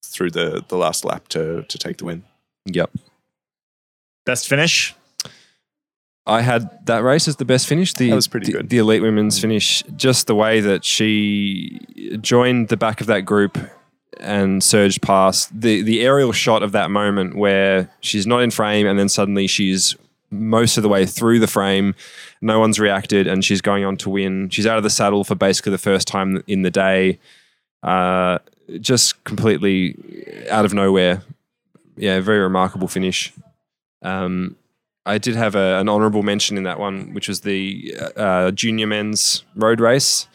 [0.03, 2.23] through the, the last lap to, to take the win.
[2.65, 2.91] Yep.
[4.25, 4.93] Best finish.
[6.25, 7.93] I had that race as the best finish.
[7.93, 8.69] The, That was pretty the- good.
[8.69, 11.79] The elite women's finish, just the way that she
[12.19, 13.57] joined the back of that group
[14.19, 18.87] and surged past the the aerial shot of that moment where she's not in frame
[18.87, 19.95] and then suddenly she's
[20.31, 21.93] most of the way through the frame.
[22.41, 24.49] No one's reacted and she's going on to win.
[24.49, 27.19] She's out of the saddle for basically the first time in the day.
[27.83, 28.39] Uh,
[28.79, 29.95] just completely
[30.49, 31.21] out of nowhere.
[31.95, 33.33] Yeah, very remarkable finish.
[34.01, 34.55] Um,
[35.05, 38.87] I did have a, an honourable mention in that one, which was the uh, junior
[38.87, 40.27] men's road race.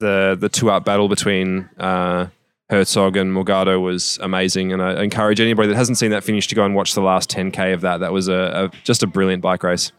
[0.00, 2.28] The the two up battle between uh,
[2.70, 6.54] Herzog and Morgado was amazing, and I encourage anybody that hasn't seen that finish to
[6.54, 7.98] go and watch the last 10k of that.
[7.98, 9.92] That was a, a just a brilliant bike race.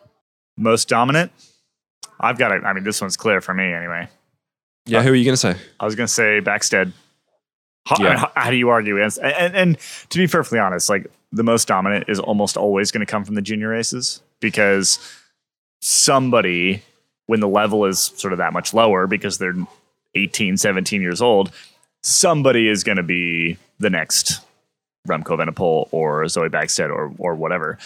[0.57, 1.31] Most dominant.
[2.19, 2.63] I've got it.
[2.63, 4.07] I mean, this one's clear for me anyway.
[4.86, 5.55] Yeah, who are you going to say?
[5.79, 6.91] I was going to say Backstedt.
[7.86, 8.17] How, Yeah.
[8.17, 9.17] how, how do you argue against?
[9.19, 9.77] And, and, and
[10.09, 13.36] to be perfectly honest, like the most dominant is almost always going to come from
[13.36, 14.99] the junior races because
[15.81, 16.81] somebody,
[17.27, 19.55] when the level is sort of that much lower because they're
[20.15, 21.51] 18, 17 years old,
[22.01, 24.41] somebody is going to be the next
[25.07, 27.77] Remco Evenepoel or Zoe Backstedt or or whatever.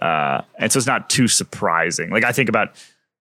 [0.00, 2.10] Uh, and so it's not too surprising.
[2.10, 2.72] Like I think about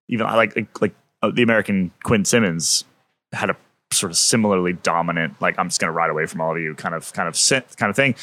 [0.09, 2.83] even like like, like uh, the American Quinn Simmons
[3.31, 3.55] had a
[3.95, 6.75] sort of similarly dominant like I'm just going to ride away from all of you
[6.75, 8.15] kind of kind of sit, kind of thing.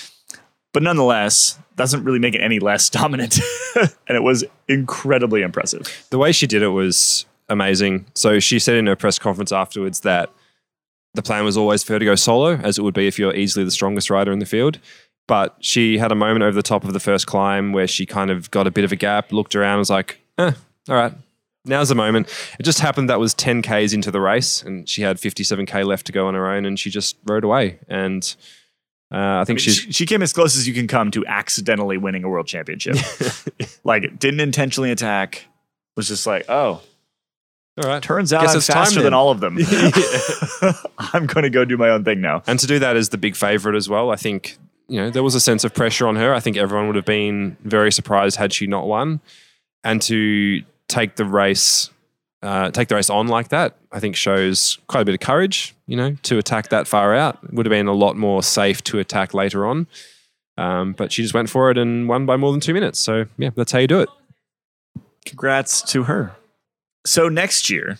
[0.72, 3.38] But nonetheless, doesn't really make it any less dominant.
[3.76, 6.06] and it was incredibly impressive.
[6.10, 8.06] the way she did it was amazing.
[8.14, 10.30] So she said in her press conference afterwards that
[11.14, 13.34] the plan was always for her to go solo, as it would be if you're
[13.34, 14.78] easily the strongest rider in the field.
[15.28, 18.30] But she had a moment over the top of the first climb where she kind
[18.30, 20.52] of got a bit of a gap, looked around, was like, eh,
[20.88, 21.12] all right,
[21.64, 22.28] now's the moment.
[22.58, 26.06] It just happened that was 10 Ks into the race, and she had 57K left
[26.06, 27.78] to go on her own, and she just rode away.
[27.88, 28.34] And
[29.12, 31.98] uh, I think she's she, she came as close as you can come to accidentally
[31.98, 32.96] winning a world championship.
[33.84, 35.46] like didn't intentionally attack.
[35.96, 36.80] Was just like, oh,
[37.82, 38.02] all right.
[38.02, 39.58] turns out Guess I'm faster than all of them.
[40.98, 42.42] I'm going to go do my own thing now.
[42.46, 44.56] And to do that as the big favorite as well, I think
[44.88, 46.32] you know there was a sense of pressure on her.
[46.32, 49.20] I think everyone would have been very surprised had she not won,
[49.84, 51.90] and to take the race,
[52.42, 55.74] uh, take the race on like that, I think shows quite a bit of courage.
[55.86, 58.82] You know, to attack that far out It would have been a lot more safe
[58.84, 59.86] to attack later on.
[60.58, 62.98] Um, but she just went for it and won by more than two minutes.
[62.98, 64.08] So yeah, that's how you do it.
[65.24, 66.36] Congrats to her.
[67.06, 67.98] So next year,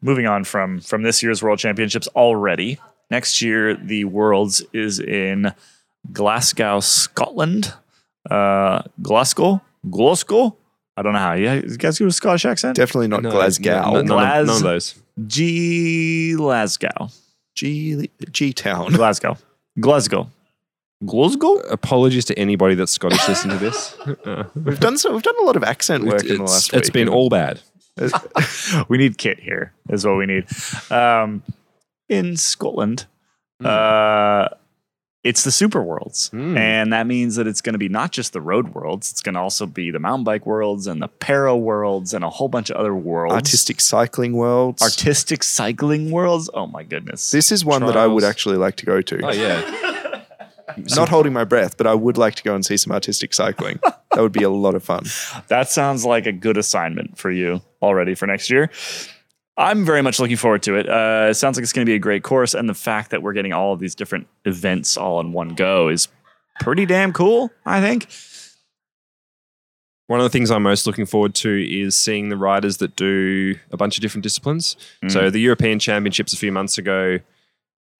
[0.00, 2.78] moving on from from this year's World Championships already.
[3.10, 5.52] Next year, the Worlds is in
[6.12, 7.72] Glasgow, Scotland.
[8.30, 10.56] Uh, Glasgow, Glasgow.
[10.98, 11.34] I don't know how.
[11.34, 12.76] You you guys do a Scottish accent?
[12.76, 13.80] Definitely not No, Glasgow.
[13.80, 14.94] no, none, of, Glas- none of those.
[15.26, 17.08] G Glasgow,
[17.54, 18.92] G G Town.
[18.92, 19.36] Glasgow,
[19.80, 20.30] Glasgow,
[21.04, 21.54] Glasgow.
[21.70, 23.98] Apologies to anybody that's Scottish listening to this.
[24.26, 25.12] Uh, We've done so.
[25.12, 26.92] We've done a lot of accent work in the it's, last it's week.
[26.94, 27.60] been all bad.
[28.88, 29.72] we need Kit here.
[29.88, 30.46] Is what we need.
[30.90, 31.42] Um,
[32.08, 33.06] in Scotland,
[33.60, 33.66] Hmm.
[33.66, 34.48] uh,
[35.24, 36.56] it's the Super Worlds, Mm.
[36.56, 39.10] and that means that it's going to be not just the road worlds.
[39.10, 42.30] It's going to also be the mountain bike worlds and the para worlds and a
[42.30, 43.34] whole bunch of other worlds.
[43.34, 44.80] artistic cycling worlds.
[44.82, 46.48] artistic cycling worlds.
[46.54, 47.30] Oh my goodness!
[47.30, 49.26] this is one that I would actually like to go to.
[49.26, 50.22] Oh yeah.
[50.96, 53.80] Not holding my breath, but I would like to go and see some artistic cycling.
[53.82, 55.04] that would be a lot of fun.
[55.48, 58.70] That sounds like a good assignment for you already for next year.
[59.58, 60.88] I'm very much looking forward to it.
[60.88, 63.22] Uh, it sounds like it's going to be a great course, and the fact that
[63.22, 66.06] we're getting all of these different events all in one go is
[66.60, 67.50] pretty damn cool.
[67.66, 68.08] I think.
[70.06, 73.56] One of the things I'm most looking forward to is seeing the riders that do
[73.70, 74.76] a bunch of different disciplines.
[75.08, 77.18] So the European Championships a few months ago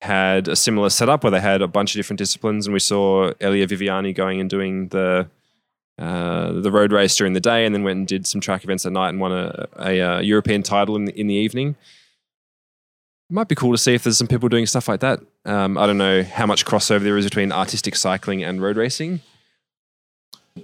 [0.00, 3.32] had a similar setup where they had a bunch of different disciplines, and we saw
[3.40, 5.28] Elia Viviani going and doing the
[5.98, 8.86] uh, the road race during the day, and then went and did some track events
[8.86, 11.70] at night and won a, a, uh European title in the, in the evening.
[13.30, 15.20] It might be cool to see if there's some people doing stuff like that.
[15.44, 19.20] Um, I don't know how much crossover there is between artistic cycling and road racing.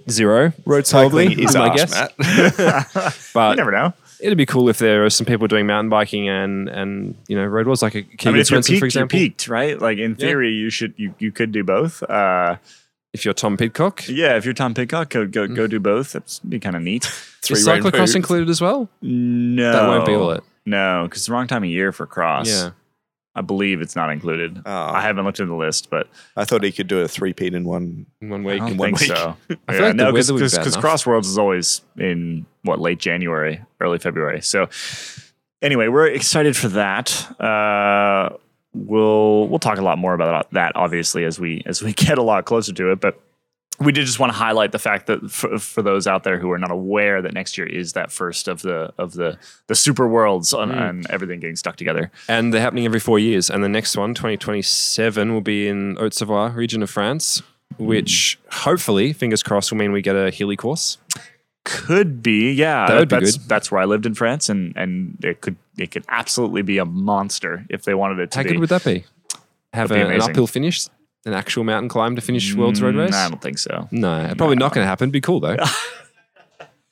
[0.09, 0.51] Zero.
[0.65, 1.91] Road Probably, cycling is my guess.
[1.91, 3.15] Matt.
[3.33, 3.93] But you never know.
[4.19, 7.45] it'd be cool if there are some people doing mountain biking and and you know
[7.45, 9.19] road wars like a Keegan mean, if you're Swenson, peaked, for you're example.
[9.19, 9.79] peaked, right?
[9.79, 12.01] Like in theory, you should you you could do both.
[12.03, 12.57] Uh,
[13.15, 16.11] If you're Tom Pidcock, yeah, if you're Tom Pidcock, go go, go do both.
[16.11, 17.05] That'd be kind of neat.
[17.41, 17.93] Three is rainbows.
[17.93, 18.89] cyclocross included as well?
[19.01, 20.43] No, That won't be all it.
[20.65, 22.49] No, because it's the wrong time of year for cross.
[22.49, 22.71] Yeah,
[23.33, 24.61] I believe it's not included.
[24.65, 24.69] Oh.
[24.69, 27.63] I haven't looked at the list, but I thought he could do a three-peat in
[27.63, 28.05] one.
[28.21, 28.59] in one I week.
[28.59, 29.17] don't in one think week.
[29.17, 29.37] so.
[29.69, 30.83] I feel like the no, weather would be bad because enough.
[30.83, 34.41] Crossworlds is always in what late January, early February.
[34.41, 34.67] So
[35.61, 37.39] anyway, we're excited for that.
[37.39, 38.35] Uh,
[38.75, 42.21] we'll we'll talk a lot more about that obviously as we as we get a
[42.23, 43.19] lot closer to it, but.
[43.77, 46.49] We did just want to highlight the fact that for, for those out there who
[46.53, 50.07] are not aware that next year is that first of the of the the super
[50.07, 50.89] worlds and, Mm.
[50.89, 52.09] and everything getting stuck together.
[52.29, 53.49] and they're happening every four years.
[53.49, 57.41] And the next one, 2027, will be in Haute-Savoie region of France,
[57.77, 60.97] which hopefully, fingers crossed, will mean we get a Healy course.
[61.65, 62.87] Could be, yeah.
[62.87, 63.49] That would be that's, good.
[63.49, 66.85] That's where I lived in France, and and it could it could absolutely be a
[66.85, 68.49] monster if they wanted it to How be.
[68.49, 69.05] good would that be?
[69.73, 70.87] Have That'd be an uphill finish,
[71.25, 73.11] an actual mountain climb to finish World's Road Race?
[73.11, 73.89] Mm, I don't think so.
[73.91, 75.09] No, probably not going to happen.
[75.09, 75.57] Be cool though.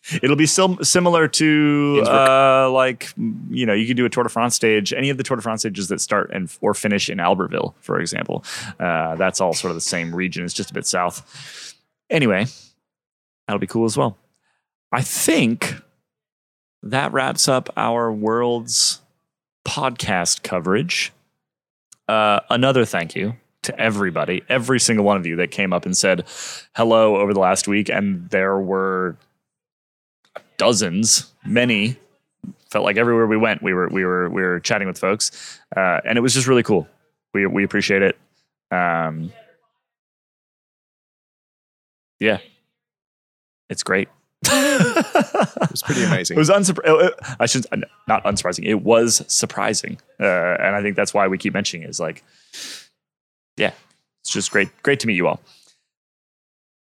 [0.22, 3.14] It'll be sim- similar to uh, like
[3.50, 5.42] you know you could do a Tour de France stage, any of the Tour de
[5.42, 8.44] France stages that start and or finish in Albertville, for example.
[8.80, 10.44] Uh, that's all sort of the same region.
[10.44, 11.74] It's just a bit south.
[12.10, 12.48] Anyway,
[13.48, 14.18] that'll be cool as well.
[14.92, 15.74] I think
[16.84, 19.02] that wraps up our world's
[19.66, 21.12] podcast coverage.
[22.08, 25.96] Uh, another thank you to everybody, every single one of you that came up and
[25.96, 26.26] said
[26.76, 29.16] hello over the last week, and there were
[30.58, 31.98] dozens, many.
[32.70, 36.02] Felt like everywhere we went, we were we were we were chatting with folks, uh,
[36.06, 36.88] and it was just really cool.
[37.34, 38.18] We we appreciate it.
[38.70, 39.32] Um,
[42.20, 42.40] yeah,
[43.70, 44.10] it's great.
[44.46, 46.36] It was pretty amazing.
[46.36, 47.12] It was unsurprising.
[47.40, 47.66] I should
[48.08, 48.66] not unsurprising.
[48.66, 50.24] It was surprising, uh,
[50.60, 51.90] and I think that's why we keep mentioning it.
[51.90, 52.24] Is like,
[53.58, 53.72] yeah,
[54.22, 54.70] it's just great.
[54.84, 55.40] Great to meet you all.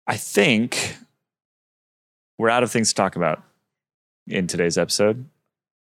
[0.06, 0.96] I think
[2.38, 3.42] we're out of things to talk about
[4.26, 5.26] in today's episode.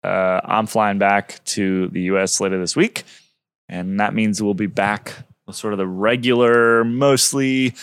[0.05, 2.41] Uh, I'm flying back to the U.S.
[2.41, 3.05] later this week,
[3.69, 5.13] and that means we'll be back
[5.47, 7.75] with sort of the regular, mostly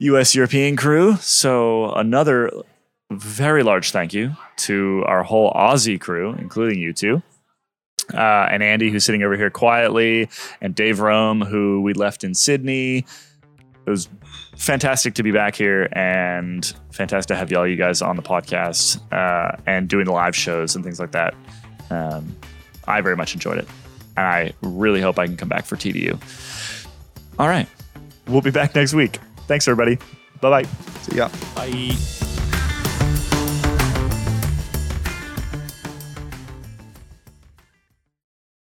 [0.00, 0.34] U.S.
[0.34, 1.16] European crew.
[1.16, 2.50] So another
[3.10, 7.22] very large thank you to our whole Aussie crew, including you two.
[8.14, 10.28] Uh, and Andy, who's sitting over here quietly,
[10.60, 13.04] and Dave Rome, who we left in Sydney.
[13.86, 14.08] It was
[14.56, 19.00] fantastic to be back here and fantastic to have y'all, you guys, on the podcast
[19.12, 21.34] uh, and doing the live shows and things like that.
[21.90, 22.36] Um,
[22.86, 23.68] I very much enjoyed it.
[24.16, 26.18] And I really hope I can come back for TDU.
[27.38, 27.68] All right.
[28.26, 29.18] We'll be back next week.
[29.46, 29.96] Thanks, everybody.
[30.40, 30.68] Bye bye.
[31.02, 31.30] See yeah.
[31.54, 32.49] Bye.